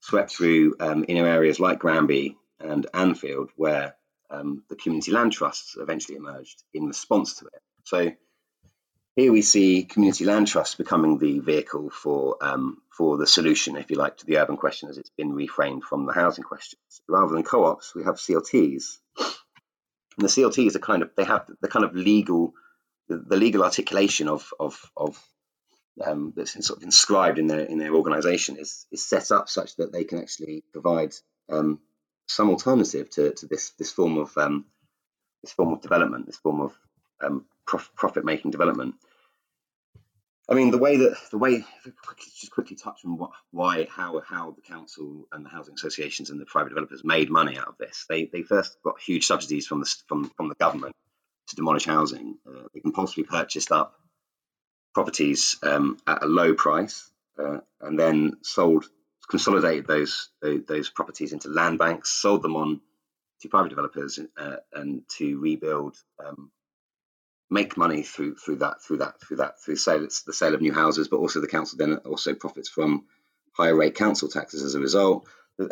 [0.00, 3.94] swept through um, inner areas like Granby and Anfield, where
[4.28, 7.62] um, the community land trusts eventually emerged in response to it.
[7.84, 8.12] So
[9.16, 13.90] here we see community land trusts becoming the vehicle for um, for the solution, if
[13.90, 16.80] you like, to the urban question as it's been reframed from the housing questions.
[17.08, 18.98] Rather than co-ops, we have CLTs.
[19.18, 22.54] And the CLTs are kind of they have the kind of legal
[23.08, 25.20] the, the legal articulation of of of
[26.04, 29.76] um, that's sort of inscribed in their in their organisation is is set up such
[29.76, 31.14] that they can actually provide
[31.48, 31.78] um,
[32.26, 34.64] some alternative to, to this this form of um,
[35.42, 36.76] this form of development, this form of
[37.22, 38.94] um, profit making development.
[40.48, 41.64] I mean, the way that the way
[42.38, 46.38] just quickly touch on what, why, how, how the council and the housing associations and
[46.38, 48.04] the private developers made money out of this.
[48.08, 50.94] They they first got huge subsidies from the from from the government
[51.48, 52.36] to demolish housing.
[52.46, 53.94] Uh, they compulsively purchased up
[54.92, 58.84] properties um, at a low price uh, and then sold
[59.28, 62.80] consolidated those, those, those properties into land banks, sold them on
[63.40, 66.50] to private developers, uh, and to rebuild, um,
[67.50, 70.72] make money through through that through that through that through sale the sale of new
[70.72, 73.04] houses, but also the council then also profits from
[73.52, 75.26] higher rate council taxes as a result.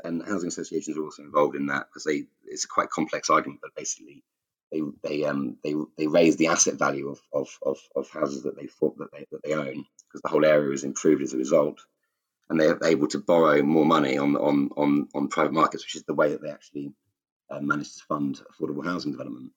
[0.04, 3.60] And housing associations are also involved in that because they it's a quite complex argument,
[3.62, 4.22] but basically
[4.70, 8.56] they they um they they raise the asset value of of of, of houses that
[8.56, 11.80] they that they that they own because the whole area is improved as a result
[12.52, 16.04] and they're able to borrow more money on on on, on private markets, which is
[16.04, 16.92] the way that they actually
[17.50, 19.52] uh, manage to fund affordable housing development.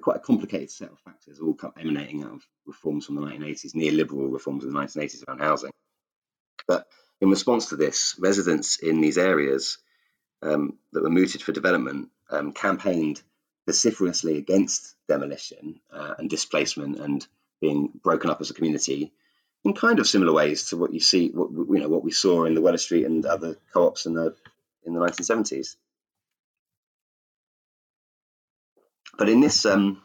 [0.00, 4.32] Quite a complicated set of factors, all emanating out of reforms from the 1980s, neoliberal
[4.32, 5.70] reforms of the 1980s around housing.
[6.66, 6.88] But
[7.20, 9.78] in response to this, residents in these areas
[10.42, 13.22] um, that were mooted for development um, campaigned
[13.66, 17.26] vociferously against demolition uh, and displacement and
[17.60, 19.12] being broken up as a community
[19.64, 22.44] in kind of similar ways to what you see, what you know, what we saw
[22.44, 24.34] in the Weller Street and other co-ops in the
[24.84, 25.76] in the 1970s.
[29.16, 30.02] But in this um,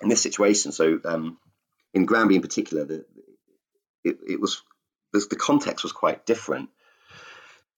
[0.00, 1.38] in this situation, so um,
[1.94, 3.04] in Granby in particular, the,
[4.04, 4.62] it, it was
[5.12, 6.70] the context was quite different.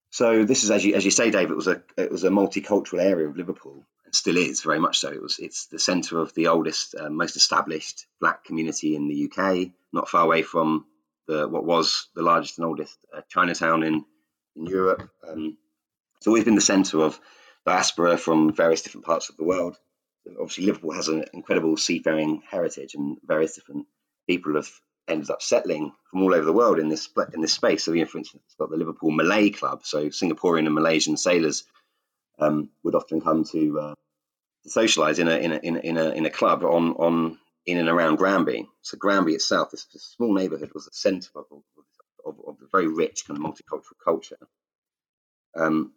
[0.09, 1.51] So this is as you as you say, Dave.
[1.51, 4.99] It was a it was a multicultural area of Liverpool, and still is very much
[4.99, 5.11] so.
[5.11, 9.29] It was it's the centre of the oldest, uh, most established black community in the
[9.29, 10.85] UK, not far away from
[11.27, 14.05] the what was the largest and oldest uh, Chinatown in
[14.55, 15.09] in Europe.
[15.27, 15.57] Um,
[16.17, 17.19] it's always been the centre of
[17.65, 19.77] diaspora from various different parts of the world.
[20.39, 23.87] Obviously, Liverpool has an incredible seafaring heritage, and various different
[24.27, 24.69] people have
[25.07, 27.83] ended up settling from all over the world in this in this space.
[27.83, 29.85] So, you know, for instance, it's got the Liverpool Malay Club.
[29.85, 31.63] So, Singaporean and Malaysian sailors
[32.39, 33.93] um, would often come to, uh,
[34.67, 38.17] socialise in a in a in a in a club on on in and around
[38.17, 38.67] Granby.
[38.81, 41.45] So Granby itself, this, this small neighbourhood, was the centre of,
[42.25, 44.37] of, of, a very rich kind of multicultural culture.
[45.55, 45.93] Um,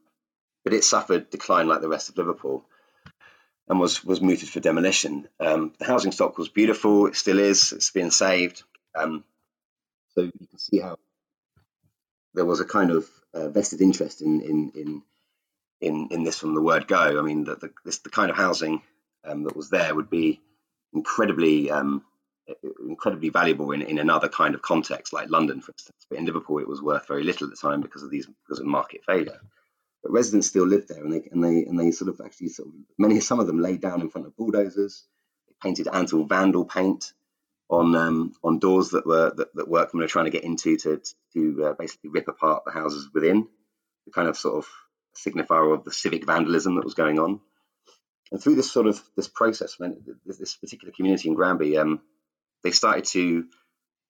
[0.64, 2.64] but it suffered decline like the rest of Liverpool
[3.68, 5.28] and was, was mooted for demolition.
[5.40, 8.62] Um, the housing stock was beautiful, it still is, it's being saved.
[8.94, 9.24] Um,
[10.14, 10.98] so you can see how
[12.34, 15.02] there was a kind of uh, vested interest in, in, in
[15.80, 17.18] in in this from the word go.
[17.18, 18.82] I mean, the the, this, the kind of housing
[19.24, 20.40] um, that was there would be
[20.94, 22.04] incredibly um,
[22.88, 26.06] incredibly valuable in, in another kind of context, like London, for instance.
[26.08, 28.60] But in Liverpool, it was worth very little at the time because of these because
[28.60, 29.40] of market failure.
[30.02, 32.68] But residents still lived there, and they and they and they sort of actually sort
[32.68, 35.04] of many some of them laid down in front of bulldozers.
[35.48, 37.12] They painted anti-vandal paint
[37.68, 41.02] on um, on doors that were that, that workmen were trying to get into to
[41.34, 43.48] to uh, basically rip apart the houses within.
[44.06, 44.68] The kind of sort of
[45.16, 47.40] signifier of the civic vandalism that was going on.
[48.30, 49.76] And through this sort of this process,
[50.26, 52.00] this particular community in Granby, um,
[52.62, 53.46] they started to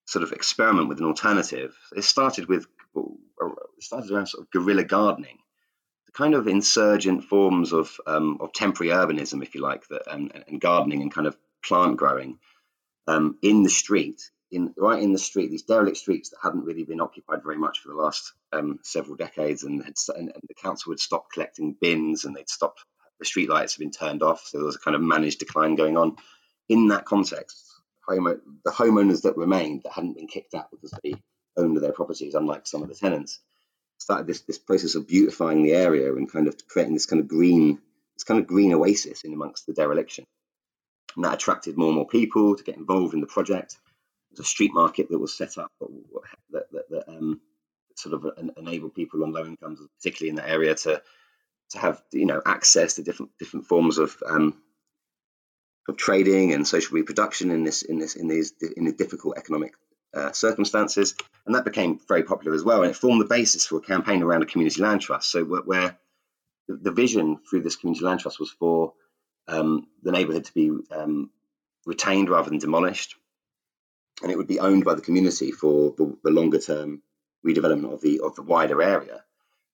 [0.06, 1.76] sort of experiment with an alternative.
[1.96, 2.66] It started with
[2.96, 5.38] it started around sort of guerrilla gardening,
[6.12, 10.60] kind of insurgent forms of um, of temporary urbanism, if you like, that and, and
[10.60, 12.38] gardening and kind of plant growing
[13.08, 16.84] um, in the street, in right in the street, these derelict streets that hadn't really
[16.84, 20.54] been occupied very much for the last um, several decades, and, had, and, and, the
[20.54, 22.84] council had stopped collecting bins, and they'd stopped.
[23.18, 25.74] The street lights had been turned off, so there was a kind of managed decline
[25.74, 26.16] going on.
[26.68, 27.64] In that context,
[28.06, 31.14] home, the homeowners that remained that hadn't been kicked out because they
[31.56, 33.40] owned their properties, unlike some of the tenants,
[33.98, 37.28] started this this process of beautifying the area and kind of creating this kind of
[37.28, 37.78] green
[38.16, 40.24] this kind of green oasis in amongst the dereliction.
[41.16, 43.76] And that attracted more and more people to get involved in the project.
[44.30, 47.40] There's a street market that was set up that, that, that um,
[47.96, 51.02] sort of enabled people on low incomes, particularly in that area, to
[51.70, 54.60] to have you know access to different different forms of um,
[55.88, 59.74] of trading and social reproduction in this in this in these in the difficult economic
[60.18, 61.14] uh, circumstances,
[61.46, 62.82] and that became very popular as well.
[62.82, 65.30] And it formed the basis for a campaign around a community land trust.
[65.30, 65.98] So where, where
[66.66, 68.94] the, the, vision through this community land trust was for
[69.46, 71.30] um, the neighbourhood to be um,
[71.86, 73.14] retained rather than demolished,
[74.22, 77.02] and it would be owned by the community for the, the longer term
[77.46, 79.22] redevelopment of the of the wider area.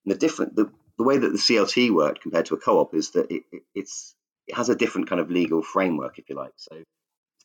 [0.05, 3.13] And the different the, the way that the CLT worked compared to a co-op is
[3.13, 4.15] that it, it, it's
[4.47, 6.53] it has a different kind of legal framework, if you like.
[6.57, 6.83] So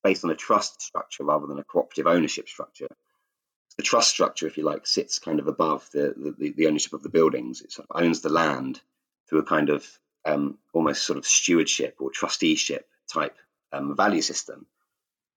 [0.04, 2.88] based on a trust structure rather than a cooperative ownership structure.
[3.78, 7.04] The trust structure, if you like, sits kind of above the the, the ownership of
[7.04, 7.62] the buildings.
[7.62, 8.82] It sort of owns the land
[9.28, 9.88] through a kind of
[10.26, 13.38] um, almost sort of stewardship or trusteeship type
[13.72, 14.66] um, value system,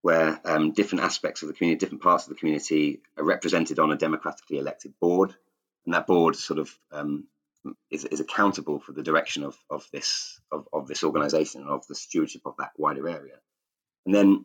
[0.02, 3.92] where um, different aspects of the community, different parts of the community, are represented on
[3.92, 5.34] a democratically elected board,
[5.84, 7.24] and that board sort of um,
[7.90, 11.86] is, is accountable for the direction of, of this of, of this organization and of
[11.86, 13.36] the stewardship of that wider area.
[14.04, 14.44] And then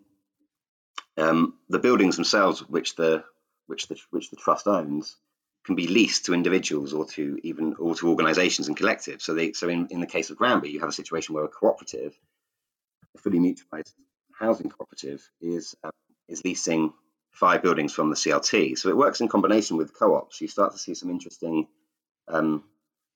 [1.18, 3.24] um, the buildings themselves, which the
[3.68, 5.18] which the which the trust owns,
[5.66, 9.22] can be leased to individuals or to even or to organizations and collectives.
[9.22, 11.50] So they so in, in the case of Granby, you have a situation where a
[11.50, 12.18] cooperative,
[13.16, 13.94] a fully mutualised
[14.40, 15.92] housing cooperative, is um,
[16.28, 16.94] is leasing
[17.32, 18.78] five buildings from the CLT.
[18.78, 20.42] So it works in combination with co-ops.
[20.42, 21.68] You start to see some interesting
[22.28, 22.64] um,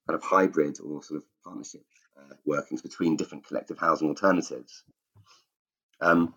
[0.08, 1.84] kind of hybrid or sort of partnership
[2.18, 4.84] uh, workings between different collective housing alternatives.
[6.00, 6.36] Um,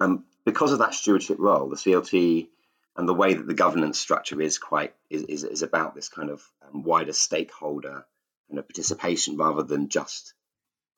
[0.00, 2.48] and because of that stewardship role, the CLT
[2.96, 6.30] and the way that the governance structure is quite is, is, is about this kind
[6.30, 8.06] of um, wider stakeholder
[8.48, 10.32] kind of participation rather than just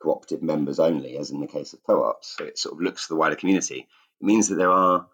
[0.00, 2.36] cooperative members only, as in the case of co-ops.
[2.38, 3.88] So it sort of looks to the wider community.
[4.20, 5.08] It means that there are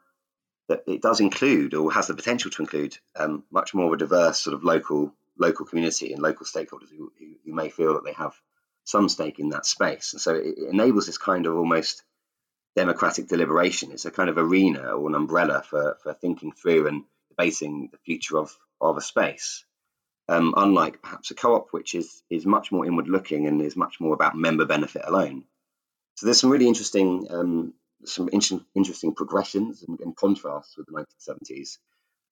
[0.69, 3.97] that it does include or has the potential to include um, much more of a
[3.99, 8.13] diverse sort of local local community and local stakeholders who, who, may feel that they
[8.13, 8.35] have
[8.85, 10.13] some stake in that space.
[10.13, 12.03] And so it, enables this kind of almost
[12.77, 13.93] democratic deliberation.
[13.93, 17.99] It's a kind of arena or an umbrella for, for thinking through and debating the
[17.99, 19.65] future of, of a space.
[20.27, 24.01] Um, unlike perhaps a co-op, which is is much more inward looking and is much
[24.01, 25.45] more about member benefit alone.
[26.15, 27.75] So there's some really interesting um,
[28.07, 31.77] some in- interesting progressions and, and contrasts with the 1970s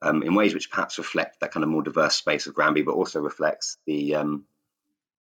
[0.03, 2.95] um, in ways which perhaps reflect that kind of more diverse space of Granby, but
[2.95, 4.45] also reflects the um,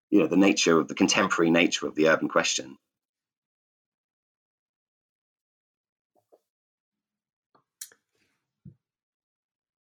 [0.09, 2.77] you know the nature of the contemporary nature of the urban question.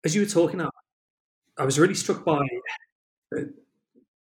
[0.04, 0.60] As you were talking,
[1.58, 2.44] I was really struck by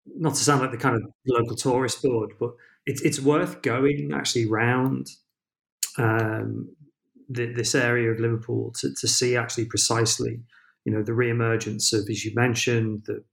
[0.06, 2.50] not to sound like the kind of local tourist board, but
[2.86, 5.06] it's it's worth going actually round
[5.98, 6.74] um,
[7.28, 10.40] the, this area of Liverpool to, to see actually precisely
[10.84, 13.24] you know the re-emergence of, as you mentioned, the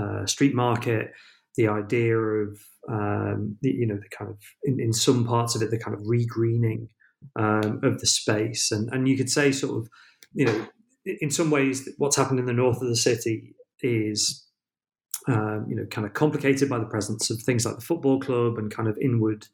[0.00, 1.12] uh, street market,
[1.56, 5.62] the idea of um, the, you know the kind of in, in, some parts of
[5.62, 6.88] it the kind of regreening
[7.36, 9.88] um, of the space, and and you could say sort of
[10.34, 10.66] you know
[11.04, 14.46] in some ways what's happened in the north of the city is
[15.28, 18.58] um, you know kind of complicated by the presence of things like the football club
[18.58, 19.46] and kind of inward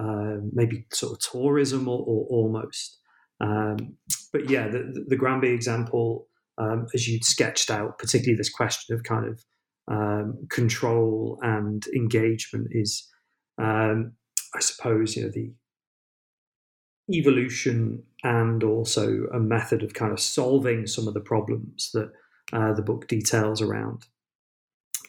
[0.00, 2.98] uh, maybe sort of tourism or, or almost.
[3.40, 3.96] Um,
[4.32, 6.26] but yeah, the, the Granby example
[6.58, 9.44] um, as you'd sketched out, particularly this question of kind of
[9.88, 13.08] um, control and engagement is,
[13.58, 14.12] um,
[14.54, 15.52] I suppose, you know, the
[17.10, 22.10] evolution and also a method of kind of solving some of the problems that
[22.52, 24.06] uh, the book details around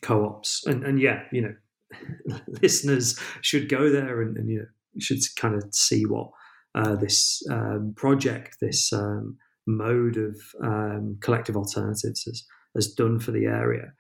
[0.02, 0.66] co-ops.
[0.66, 4.66] And, and yeah, you know, listeners should go there and, and, you know
[5.00, 6.30] should kind of see what
[6.76, 9.38] uh, this um, project, this um,
[9.68, 12.46] mode of um, collective alternatives has,
[12.76, 13.94] has done for the area.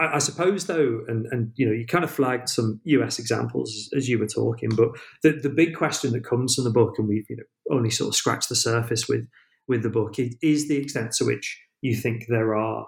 [0.00, 3.74] I, I, suppose, though, and, and you know, you kind of flagged some US examples
[3.74, 4.90] as, as, you were talking, but
[5.22, 8.08] the, the big question that comes from the book, and we've you know only sort
[8.08, 9.28] of scratched the surface with
[9.68, 12.86] with the book, is the extent to which you think there are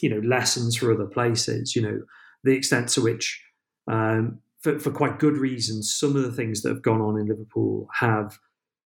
[0.00, 1.76] you know lessons for other places.
[1.76, 2.00] You know,
[2.42, 3.42] the extent to which
[3.90, 7.26] um, for, for quite good reasons, some of the things that have gone on in
[7.26, 8.38] Liverpool have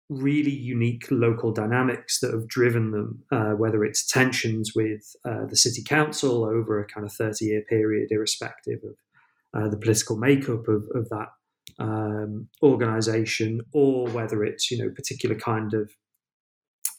[0.09, 5.55] really unique local dynamics that have driven them, uh, whether it's tensions with uh, the
[5.55, 8.95] city council over a kind of 30 year period, irrespective of
[9.55, 11.29] uh, the political makeup of, of that
[11.79, 15.91] um, organization, or whether it's, you know, particular kind of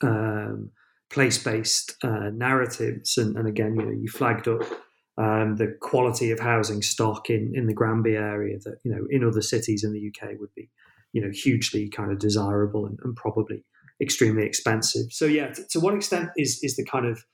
[0.03, 0.71] um,
[1.09, 3.17] place based uh, narratives.
[3.17, 4.63] And, and, again, you know, you flagged up.
[5.19, 9.25] Um, the quality of housing stock in, in the Granby area that you know in
[9.25, 10.69] other cities in the UK would be
[11.17, 13.65] you know hugely kind of desirable and, and probably
[14.03, 15.07] extremely expensive.
[15.11, 17.25] So yeah, to, to, what extent is is the kind of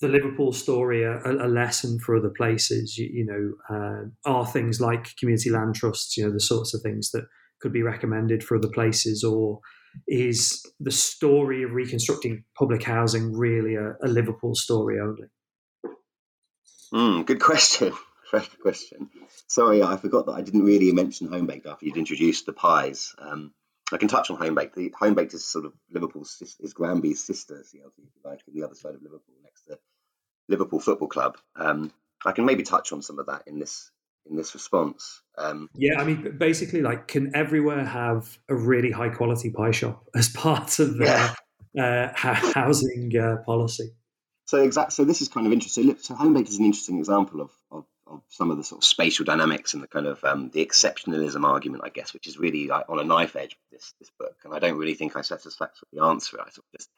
[0.00, 2.98] the Liverpool story a, a lesson for other places?
[2.98, 6.82] You, you know, uh, are things like community land trusts, you know, the sorts of
[6.82, 7.24] things that
[7.60, 9.60] could be recommended for other places, or
[10.08, 15.28] is the story of reconstructing public housing really a, a Liverpool story only?
[16.92, 17.92] Mm, good question.
[18.30, 19.10] Question.
[19.48, 23.14] Sorry, I forgot that I didn't really mention Homebaked after you'd introduced the pies.
[23.18, 23.52] Um,
[23.92, 24.74] I can touch on Homebaked.
[24.74, 28.74] The Homebaked is sort of Liverpool's is Granby's sister CLT, if you like, the other
[28.74, 29.78] side of Liverpool, next to
[30.48, 31.38] Liverpool Football Club.
[31.56, 31.92] Um,
[32.24, 33.90] I can maybe touch on some of that in this
[34.26, 35.22] in this response.
[35.36, 40.04] Um, yeah, I mean, basically, like, can everywhere have a really high quality pie shop
[40.14, 41.34] as part of their
[41.74, 42.12] yeah.
[42.22, 43.90] uh, housing uh, policy?
[44.44, 44.92] So exactly.
[44.92, 45.96] So this is kind of interesting.
[46.00, 49.24] So Homebaked is an interesting example of, of of some of the sort of spatial
[49.24, 52.88] dynamics and the kind of um, the exceptionalism argument, I guess, which is really like
[52.88, 54.36] on a knife edge with this this book.
[54.44, 56.42] And I don't really think I satisfactorily answer it.
[56.46, 56.90] I sort of just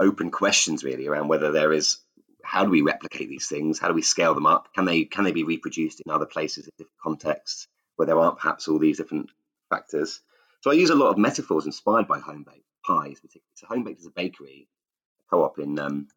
[0.00, 1.98] open questions really around whether there is
[2.42, 3.78] how do we replicate these things?
[3.78, 4.72] How do we scale them up?
[4.74, 8.38] Can they can they be reproduced in other places in different contexts where there aren't
[8.38, 9.30] perhaps all these different
[9.70, 10.20] factors?
[10.60, 13.54] So I use a lot of metaphors inspired by home baked pies, particularly.
[13.54, 14.68] So Homebaked is a bakery
[15.30, 16.08] co-op in um,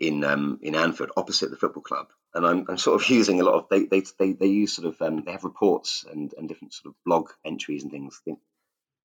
[0.00, 3.44] in um, in Anfield, opposite the football club, and I'm, I'm sort of using a
[3.44, 6.48] lot of they they they, they use sort of um, they have reports and, and
[6.48, 8.20] different sort of blog entries and things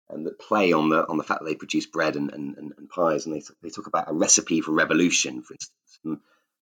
[0.09, 2.89] and that play on the on the fact that they produce bread and, and, and,
[2.89, 5.99] pies and they, they talk about a recipe for revolution for instance.
[6.03, 6.17] And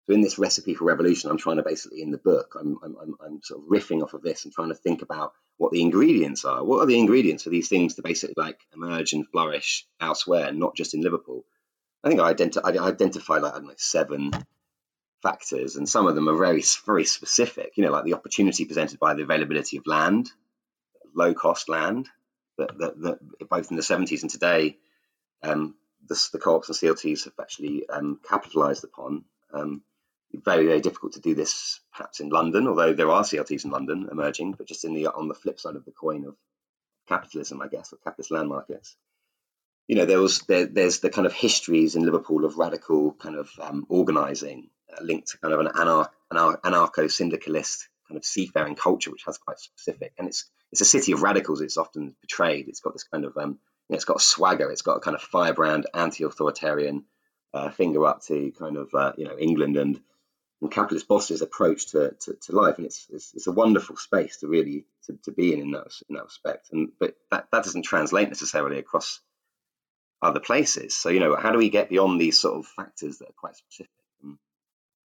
[0.07, 3.15] so in this recipe for revolution I'm trying to basically in the book I'm, I'm,
[3.25, 6.45] I'm sort of riffing off of this and trying to think about what the ingredients
[6.45, 6.63] are.
[6.65, 10.75] What are the ingredients for these things to basically like emerge and flourish elsewhere not
[10.75, 11.45] just in Liverpool?
[12.05, 14.33] I think I, identi- I identify like I don't know seven
[15.23, 17.77] factors, and some of them are very very specific.
[17.77, 20.31] You know, like the opportunity presented by the availability of land,
[21.15, 22.09] low cost land,
[22.59, 24.79] that, that, that both in the 70s and today,
[25.43, 25.75] um,
[26.09, 29.25] the, the co-ops and CLTs have actually um, capitalised upon.
[29.53, 29.83] Um,
[30.35, 34.09] very very difficult to do this perhaps in London, although there are CLTs in London
[34.11, 36.37] emerging, but just in the on the flip side of the coin of
[37.09, 38.97] capitalism, I guess, or capitalist land markets
[39.87, 43.37] you know, there was there, there's the kind of histories in Liverpool of radical kind
[43.37, 48.25] of um, organising uh, linked to kind of an anar- anar- anarcho syndicalist kind of
[48.25, 50.13] seafaring culture, which has quite specific.
[50.19, 51.61] And it's it's a city of radicals.
[51.61, 52.69] It's often portrayed.
[52.69, 54.71] It's got this kind of um, you know, it's got a swagger.
[54.71, 57.05] It's got a kind of firebrand, anti-authoritarian
[57.55, 60.01] uh, finger up to kind of uh, you know England and,
[60.61, 62.77] and capitalist bosses' approach to, to, to life.
[62.79, 65.93] And it's, it's, it's a wonderful space to really to, to be in in that
[66.09, 66.69] in that respect.
[66.73, 69.21] And but that that doesn't translate necessarily across
[70.23, 70.95] other places.
[70.95, 73.57] So, you know, how do we get beyond these sort of factors that are quite
[73.57, 73.91] specific?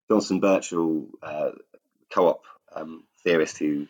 [0.10, 1.52] Johnston Birchall, uh,
[2.12, 2.44] co-op
[2.76, 3.88] um, theorist who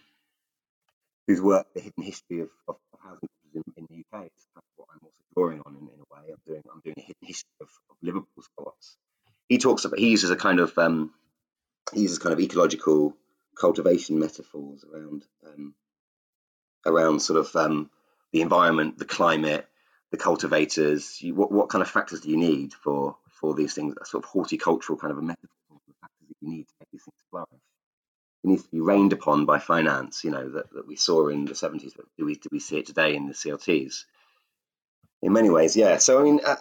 [1.28, 4.64] whose work, the hidden history of, of housing in, in, the UK, is kind of
[4.76, 6.34] what I'm also drawing on in, in, a way.
[6.34, 8.98] I'm doing I'm doing a hidden history of, of Liverpool's co-ops.
[9.48, 11.12] He talks about he uses a kind of um,
[11.94, 13.16] he uses kind of ecological
[13.56, 15.74] cultivation metaphors around um,
[16.86, 17.90] around sort of um,
[18.32, 19.68] the environment, the climate,
[20.12, 21.22] the cultivators?
[21.22, 23.96] You, what, what kind of factors do you need for for these things?
[24.02, 26.74] A sort of horticultural kind of a metaphor of the factors that you need to
[26.80, 27.50] make these things flourish.
[28.44, 31.46] It needs to be rained upon by finance, you know, that, that we saw in
[31.46, 34.06] the 70s, but do we, do we see it today in the CLTs?
[35.22, 35.98] In many ways, yeah.
[35.98, 36.56] So, I mean, uh,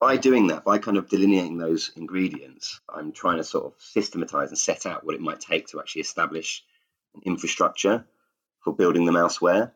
[0.00, 4.48] by doing that, by kind of delineating those ingredients, I'm trying to sort of systematize
[4.48, 6.64] and set out what it might take to actually establish
[7.14, 8.04] an infrastructure
[8.60, 9.72] for building them elsewhere.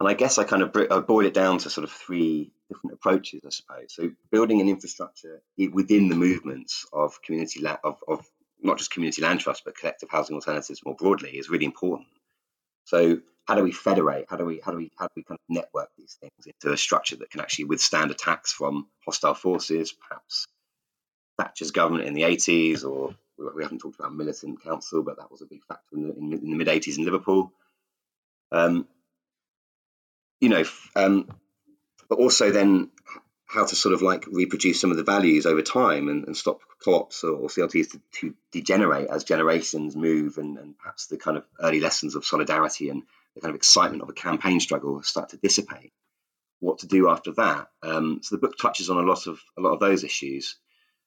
[0.00, 2.94] And I guess I kind of I boil it down to sort of three different
[2.94, 3.94] approaches, I suppose.
[3.94, 5.42] So building an infrastructure
[5.72, 8.26] within the movements of community la- of, of
[8.62, 12.08] not just community land trust, but collective housing alternatives more broadly is really important.
[12.84, 14.26] So how do we federate?
[14.28, 16.72] How do we how do we how do we kind of network these things into
[16.72, 20.46] a structure that can actually withstand attacks from hostile forces, perhaps
[21.38, 25.42] Thatcher's government in the 80s, or we haven't talked about militant council, but that was
[25.42, 27.52] a big factor in the, in the mid 80s in Liverpool.
[28.52, 28.86] Um,
[30.40, 30.64] you know,
[30.96, 31.28] um,
[32.08, 32.90] but also then
[33.46, 36.60] how to sort of like reproduce some of the values over time and, and stop
[36.84, 41.36] co-ops or, or CLTs to, to, degenerate as generations move and, and, perhaps the kind
[41.36, 43.02] of early lessons of solidarity and
[43.34, 45.92] the kind of excitement of a campaign struggle start to dissipate.
[46.60, 47.68] What to do after that?
[47.82, 50.56] Um, so the book touches on a lot of a lot of those issues.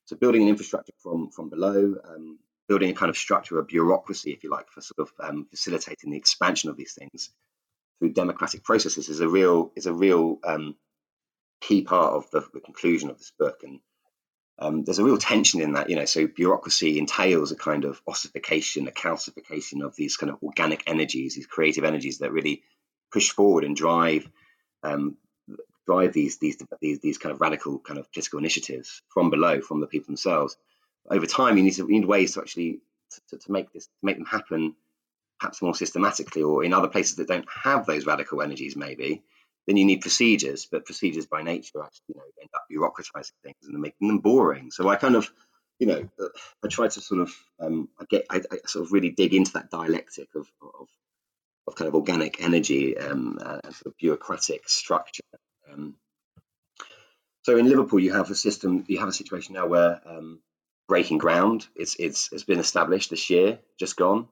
[0.06, 4.32] So building an infrastructure from from below, um, building a kind of structure, a bureaucracy,
[4.32, 7.32] if you like, for sort of um, facilitating the expansion of these things
[8.00, 10.76] through democratic processes is a real is a real um,
[11.62, 13.62] key part of the, the, conclusion of this book.
[13.64, 13.80] And
[14.60, 16.06] um, there's a real tension in that, you know.
[16.06, 21.36] So bureaucracy entails a kind of ossification, a calcification of these kind of organic energies,
[21.36, 22.64] these creative energies that really
[23.12, 24.30] push forward and drive
[24.84, 25.18] um,
[25.86, 29.80] drive these these these these kind of radical kind of political initiatives from below, from
[29.80, 30.58] the people themselves.
[31.10, 32.82] Over time, you need to you need ways to actually
[33.30, 34.76] to, to make this to make them happen
[35.40, 39.24] perhaps more systematically or in other places that don't have those radical energies maybe
[39.68, 43.58] then you need procedures but procedures by nature actually you know end up bureaucratizing things
[43.64, 44.72] and making them boring.
[44.72, 45.30] So i kind of
[45.78, 46.28] you know uh,
[46.64, 49.54] i try to sort of um, i get I, I, sort of really dig into
[49.54, 50.88] that dialectic of of,
[51.68, 55.24] of kind of organic energy um, and sort of bureaucratic structure.
[55.72, 55.96] Um,
[57.44, 60.40] so in liverpool you have a system you have a situation now where um,
[60.88, 64.28] breaking ground it's it's it's been established this year just gone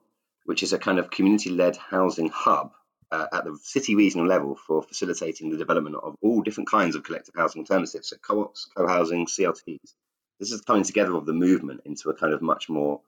[0.46, 2.72] which is a kind of community-led housing hub
[3.12, 7.04] uh, at the city regional level for facilitating the development of all different kinds of
[7.04, 9.94] collective housing alternatives, so co-ops, co-housing, CLTs.
[10.40, 13.00] This is coming together of the movement into a kind of much more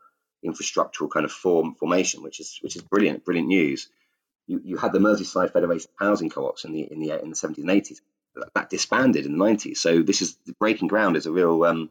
[0.45, 3.89] infrastructural kind of form formation, which is which is brilliant, brilliant news.
[4.47, 7.59] You, you had the Merseyside Federation Housing Co-ops in the in the in the 70s
[7.59, 8.01] and 80s
[8.55, 9.78] that disbanded in the 90s.
[9.78, 11.91] So this is breaking ground is a real um,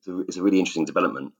[0.00, 1.32] it's a, it's a really interesting development.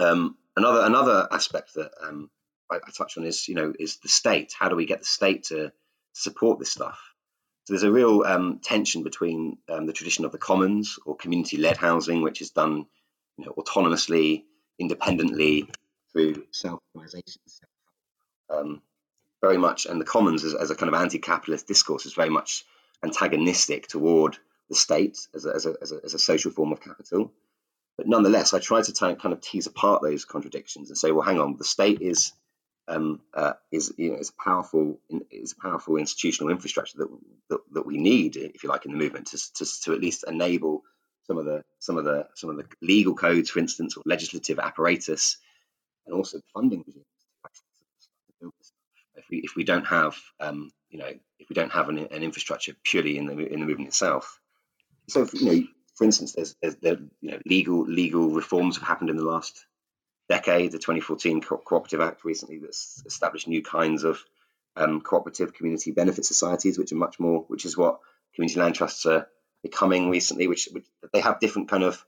[0.00, 2.30] Um, Another another aspect that um,
[2.70, 4.52] I, I touch on is you know is the state.
[4.58, 5.72] How do we get the state to
[6.12, 6.98] support this stuff?
[7.64, 11.76] So there's a real um, tension between um, the tradition of the commons or community-led
[11.76, 12.86] housing, which is done
[13.36, 14.44] you know, autonomously,
[14.78, 15.68] independently
[16.10, 17.42] through self-organisation,
[18.50, 18.82] um,
[19.42, 22.64] very much, and the commons as, as, a kind of anti-capitalist discourse is very much
[23.04, 24.38] antagonistic toward
[24.70, 27.32] the state as a, as a, as a, as a social form of capital.
[27.98, 31.40] But nonetheless, I try to kind of tease apart those contradictions and say, well, hang
[31.40, 32.32] on, the state is
[32.86, 34.98] um, uh, is you know is a powerful
[35.30, 37.08] is a powerful institutional infrastructure that,
[37.50, 40.24] that, that we need, if you like, in the movement to, to, to at least
[40.26, 40.84] enable
[41.26, 44.58] some of the some of the some of the legal codes, for instance, or legislative
[44.58, 45.36] apparatus,
[46.06, 46.84] and also funding.
[48.40, 52.22] If we if we don't have um, you know if we don't have an, an
[52.22, 54.40] infrastructure purely in the in the movement itself,
[55.08, 55.66] so you know
[55.98, 59.66] for instance, there's, there's there, you know, legal legal reforms have happened in the last
[60.28, 60.70] decade.
[60.70, 64.22] The 2014 Co- Cooperative Act recently that's established new kinds of
[64.76, 67.98] um, cooperative community benefit societies, which are much more, which is what
[68.36, 69.26] community land trusts are
[69.64, 72.04] becoming recently, which, which they have different kind of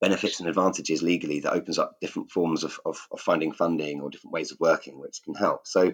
[0.00, 4.08] benefits and advantages legally that opens up different forms of, of, of finding funding or
[4.08, 5.66] different ways of working, which can help.
[5.66, 5.92] So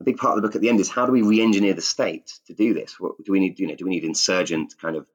[0.00, 1.80] a big part of the book at the end is how do we re-engineer the
[1.80, 3.00] state to do this?
[3.00, 3.58] What do we need?
[3.58, 5.06] You know, do we need insurgent kind of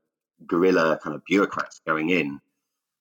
[0.45, 2.39] guerrilla kind of bureaucrats going in,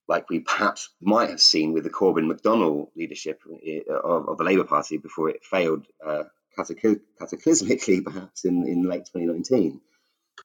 [0.09, 3.43] like we perhaps might have seen with the Corbyn McDonnell leadership
[3.89, 6.25] of, of the Labour Party before it failed uh,
[6.57, 9.81] cataclysmically, perhaps in, in late 2019.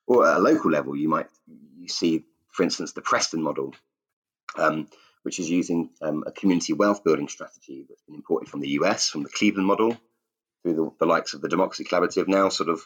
[0.07, 1.27] Or at a local level, you might
[1.77, 3.73] you see, for instance, the Preston model,
[4.57, 4.87] um,
[5.23, 9.09] which is using um, a community wealth building strategy that's been imported from the US,
[9.09, 9.97] from the Cleveland model,
[10.63, 12.81] through the, the likes of the Democracy Collaborative, now sort of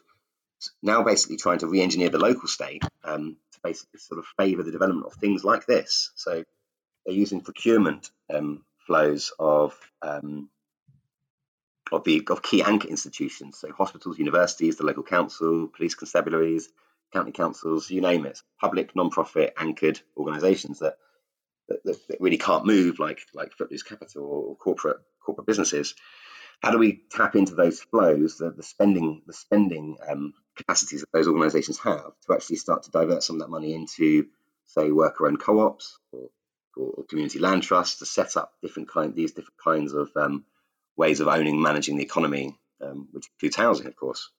[0.81, 5.07] now basically trying to re-engineer the local state um, basically sort of favour the development
[5.07, 6.11] of things like this.
[6.15, 6.43] So
[7.05, 10.49] they're using procurement um, flows of um,
[11.91, 16.65] of the of key anchor institutions, so hospitals, universities, the local council, police constabularies,
[17.13, 20.95] county councils, you name it, public, non-profit, anchored organisations that,
[21.67, 25.95] that, that really can't move like like Footloose Capital or corporate corporate businesses.
[26.61, 31.11] How do we tap into those flows, the, the spending the spending um, capacities that
[31.11, 34.27] those organisations have to actually start to divert some of that money into
[34.65, 36.29] say, worker-owned co-ops or,
[36.75, 40.45] or, community land trusts to set up different kind these different kinds of um,
[40.97, 44.29] ways of owning, managing the economy, um, which includes housing, of course.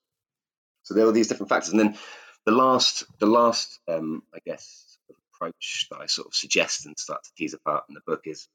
[0.83, 1.97] So there are these different factors, and then
[2.45, 4.97] the last, the last, um, I guess,
[5.33, 8.47] approach that I sort of suggest and start to tease apart in the book is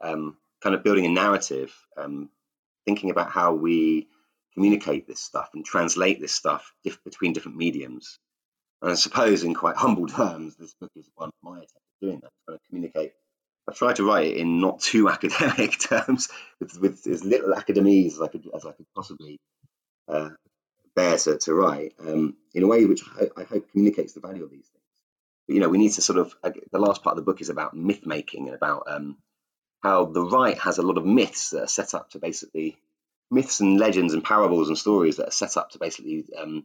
[0.00, 2.30] um, kind of building a narrative, um,
[2.84, 4.08] thinking about how we
[4.54, 6.72] communicate this stuff and translate this stuff
[7.04, 8.18] between different mediums.
[8.82, 12.06] And I suppose, in quite humble terms, this book is one of my attempts at
[12.06, 13.12] doing that, trying to communicate.
[13.68, 16.28] I try to write it in not too academic terms,
[16.60, 19.38] with, with as little academese as I could as I could possibly
[20.08, 20.30] uh,
[20.94, 24.44] bear to, to write um, in a way which I, I, hope communicates the value
[24.44, 24.84] of these things.
[25.46, 27.50] But, you know, we need to sort of, the last part of the book is
[27.50, 29.16] about myth making and about um,
[29.82, 32.76] how the right has a lot of myths that are set up to basically,
[33.34, 36.64] myths and legends and parables and stories that are set up to basically, um,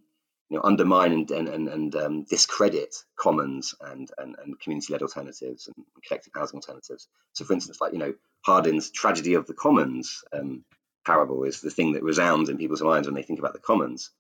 [0.49, 5.85] you know, undermine and, and, and, um, discredit commons and, and, and community-led alternatives and
[6.07, 7.07] collective housing alternatives.
[7.33, 10.63] So, for instance, like, you know, Hardin's Tragedy of the Commons um,
[11.05, 14.11] parable is the thing that resounds in people's minds when they think about the commons.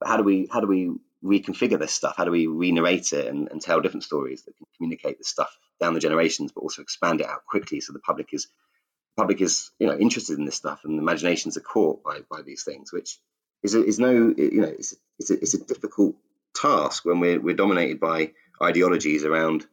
[0.00, 0.92] But how do we how do we
[1.24, 2.14] reconfigure this stuff?
[2.16, 5.56] How do we re-narrate it and, and tell different stories that can communicate this stuff
[5.80, 8.48] down the generations, but also expand it out quickly so the public is
[9.16, 12.64] public is you know interested in this stuff and imaginations are caught by by these
[12.64, 13.18] things, which
[13.62, 16.16] is a, is no you know it's it's a, it's a difficult
[16.54, 19.66] task when we're we're dominated by ideologies around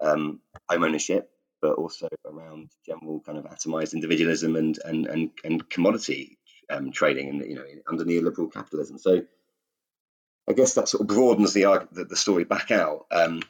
[0.00, 1.30] um, home ownership,
[1.60, 6.38] but also around general kind of atomized individualism and and and, and commodity
[6.70, 8.98] um, trading and you know under neoliberal capitalism.
[8.98, 9.22] So
[10.48, 13.06] I guess that sort of broadens the the, the story back out.
[13.10, 13.42] Um,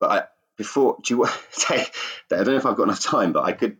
[0.00, 0.24] but I,
[0.56, 1.86] before, do you say?
[2.30, 3.76] I don't know if I've got enough time, but I could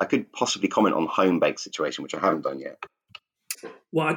[0.00, 2.78] I could possibly comment on the home bake situation, which I haven't done yet.
[3.92, 4.16] Well, I,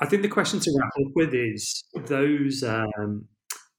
[0.00, 3.26] I think the question to wrap up with is those um,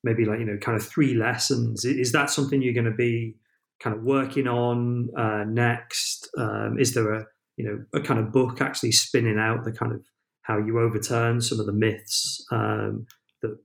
[0.03, 1.85] maybe like you know kind of three lessons.
[1.85, 3.35] Is that something you're going to be
[3.81, 6.29] kind of working on uh, next?
[6.37, 7.25] Um, is there a
[7.57, 10.01] you know a kind of book actually spinning out the kind of
[10.43, 13.05] how you overturn some of the myths um,
[13.41, 13.57] that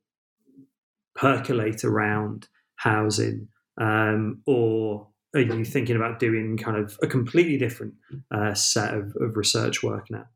[1.14, 3.48] percolate around housing,
[3.80, 7.94] um, or are you thinking about doing kind of a completely different
[8.30, 10.26] uh, set of, of, research work now?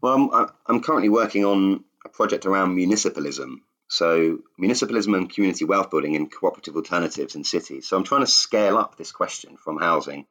[0.00, 3.56] Well, I'm, I'm currently working on a project around municipalism.
[3.88, 7.86] So, municipalism and community wealth building and cooperative alternatives in cities.
[7.86, 10.26] So, I'm trying to scale up this question from housing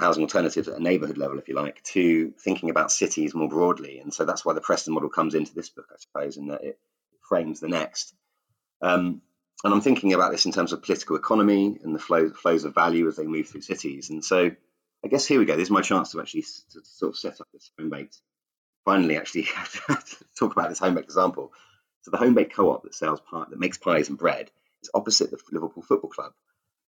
[0.00, 3.98] housing alternatives at a neighborhood level, if you like, to thinking about cities more broadly.
[3.98, 6.64] And so that's why the Preston model comes into this book, I suppose, in that
[6.64, 6.78] it
[7.28, 8.14] frames the next.
[8.82, 9.22] Um,
[9.66, 12.74] and I'm thinking about this in terms of political economy and the flow, flows of
[12.74, 14.10] value as they move through cities.
[14.10, 14.52] And so
[15.04, 15.56] I guess here we go.
[15.56, 18.08] This is my chance to actually to sort of set up this home
[18.84, 19.48] finally actually
[20.38, 21.52] talk about this home example.
[22.02, 24.50] So the home co-op that sells pie, that makes pies and bread
[24.82, 26.32] is opposite the Liverpool Football Club.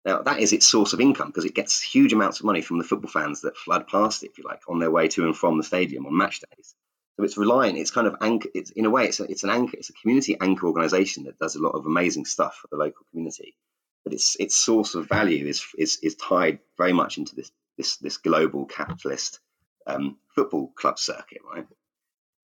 [0.06, 2.78] Now, that is its source of income because it gets huge amounts of money from
[2.78, 5.36] the football fans that flood past it, if you like, on their way to and
[5.36, 6.76] from the stadium on match days.
[7.18, 9.50] So it's reliant, it's kind of anchor, it's in a way, it's, a, it's an
[9.50, 12.78] anchor, it's a community anchor organization that does a lot of amazing stuff for the
[12.78, 13.56] local community.
[14.04, 17.98] But its its source of value is is, is tied very much into this this
[17.98, 19.40] this global capitalist
[19.88, 21.66] um, football club circuit, right?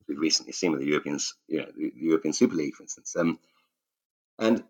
[0.07, 3.15] We've recently seen with the Europeans, you know, the European Super League, for instance.
[3.15, 3.39] Um,
[4.39, 4.63] and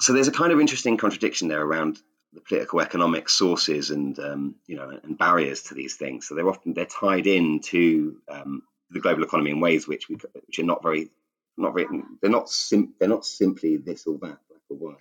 [0.00, 1.98] so there's a kind of interesting contradiction there around
[2.32, 6.28] the political economic sources and um, you know and barriers to these things.
[6.28, 10.16] So they're often they're tied in to um, the global economy in ways which we
[10.46, 11.10] which are not very
[11.56, 11.86] not very
[12.20, 14.96] they're not sim, they're not simply this or that black or white.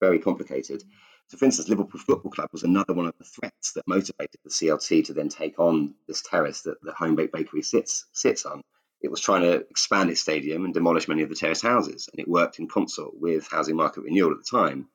[0.00, 0.82] Very complicated.
[1.28, 4.50] So, for instance, Liverpool Football Club was another one of the threats that motivated the
[4.50, 8.62] CLT to then take on this terrace that the Homebaked Bakery sits sits on.
[9.00, 12.20] It was trying to expand its stadium and demolish many of the terrace houses, and
[12.20, 14.88] it worked in concert with housing market renewal at the time.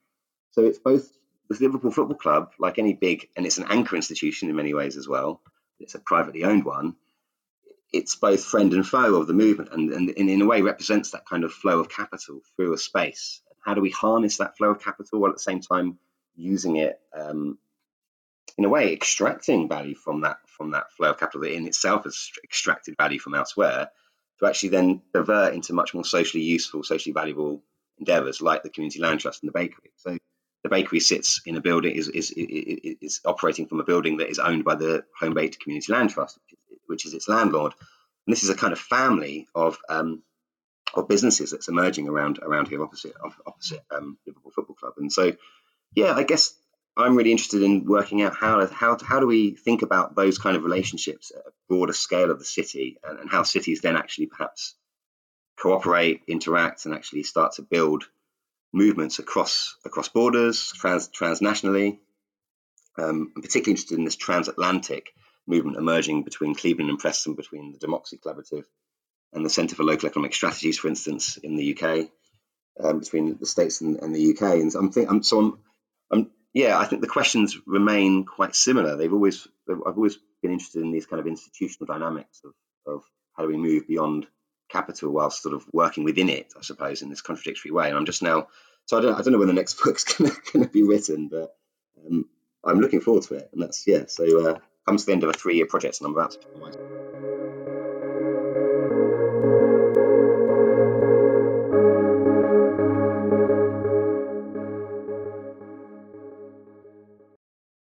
[0.51, 1.11] So it's both
[1.49, 4.97] the Liverpool Football Club, like any big, and it's an anchor institution in many ways
[4.97, 5.41] as well.
[5.79, 6.95] It's a privately owned one.
[7.91, 11.11] It's both friend and foe of the movement, and, and, and in a way represents
[11.11, 13.41] that kind of flow of capital through a space.
[13.61, 15.97] How do we harness that flow of capital while at the same time
[16.35, 17.57] using it um,
[18.57, 22.03] in a way, extracting value from that from that flow of capital that in itself
[22.03, 23.89] has extracted value from elsewhere,
[24.39, 27.63] to actually then divert into much more socially useful, socially valuable
[27.97, 29.91] endeavours like the community land trust and the bakery.
[29.95, 30.17] So
[30.63, 34.29] the bakery sits in a building is, is is, is operating from a building that
[34.29, 36.58] is owned by the Homebaked Community Land Trust, which
[37.05, 37.73] is its landlord.
[38.25, 40.23] And this is a kind of family of um,
[40.93, 43.13] of businesses that's emerging around around here opposite
[43.45, 44.93] opposite um, Liverpool Football Club.
[44.97, 45.33] And so,
[45.95, 46.53] yeah, I guess
[46.97, 50.57] I'm really interested in working out how how how do we think about those kind
[50.57, 54.27] of relationships at a broader scale of the city, and, and how cities then actually
[54.27, 54.75] perhaps
[55.57, 58.05] cooperate, interact, and actually start to build
[58.73, 61.99] movements across across borders, trans transnationally.
[62.97, 65.13] Um, I'm particularly interested in this transatlantic
[65.49, 68.65] movement emerging between Cleveland and Preston, between the Democracy Collaborative
[69.33, 72.09] and the Centre for Local Economic Strategies, for instance, in the UK,
[72.83, 74.41] um, between the states and, and, the UK.
[74.59, 75.59] And I'm, think, I'm so I'm,
[76.11, 78.95] I'm, yeah, I think the questions remain quite similar.
[78.95, 82.53] They've always I've always been interested in these kind of institutional dynamics of,
[82.91, 84.27] of how do we move beyond
[84.69, 87.89] capital whilst sort of working within it, I suppose, in this contradictory way.
[87.89, 88.47] And I'm just now,
[88.85, 91.55] so I don't, I don't know when the next book's going to be written, but
[92.05, 92.25] um,
[92.63, 93.49] I'm looking forward to it.
[93.51, 96.07] And that's, yeah, so uh, comes to the end of a three year project and
[96.07, 96.37] I'm about to.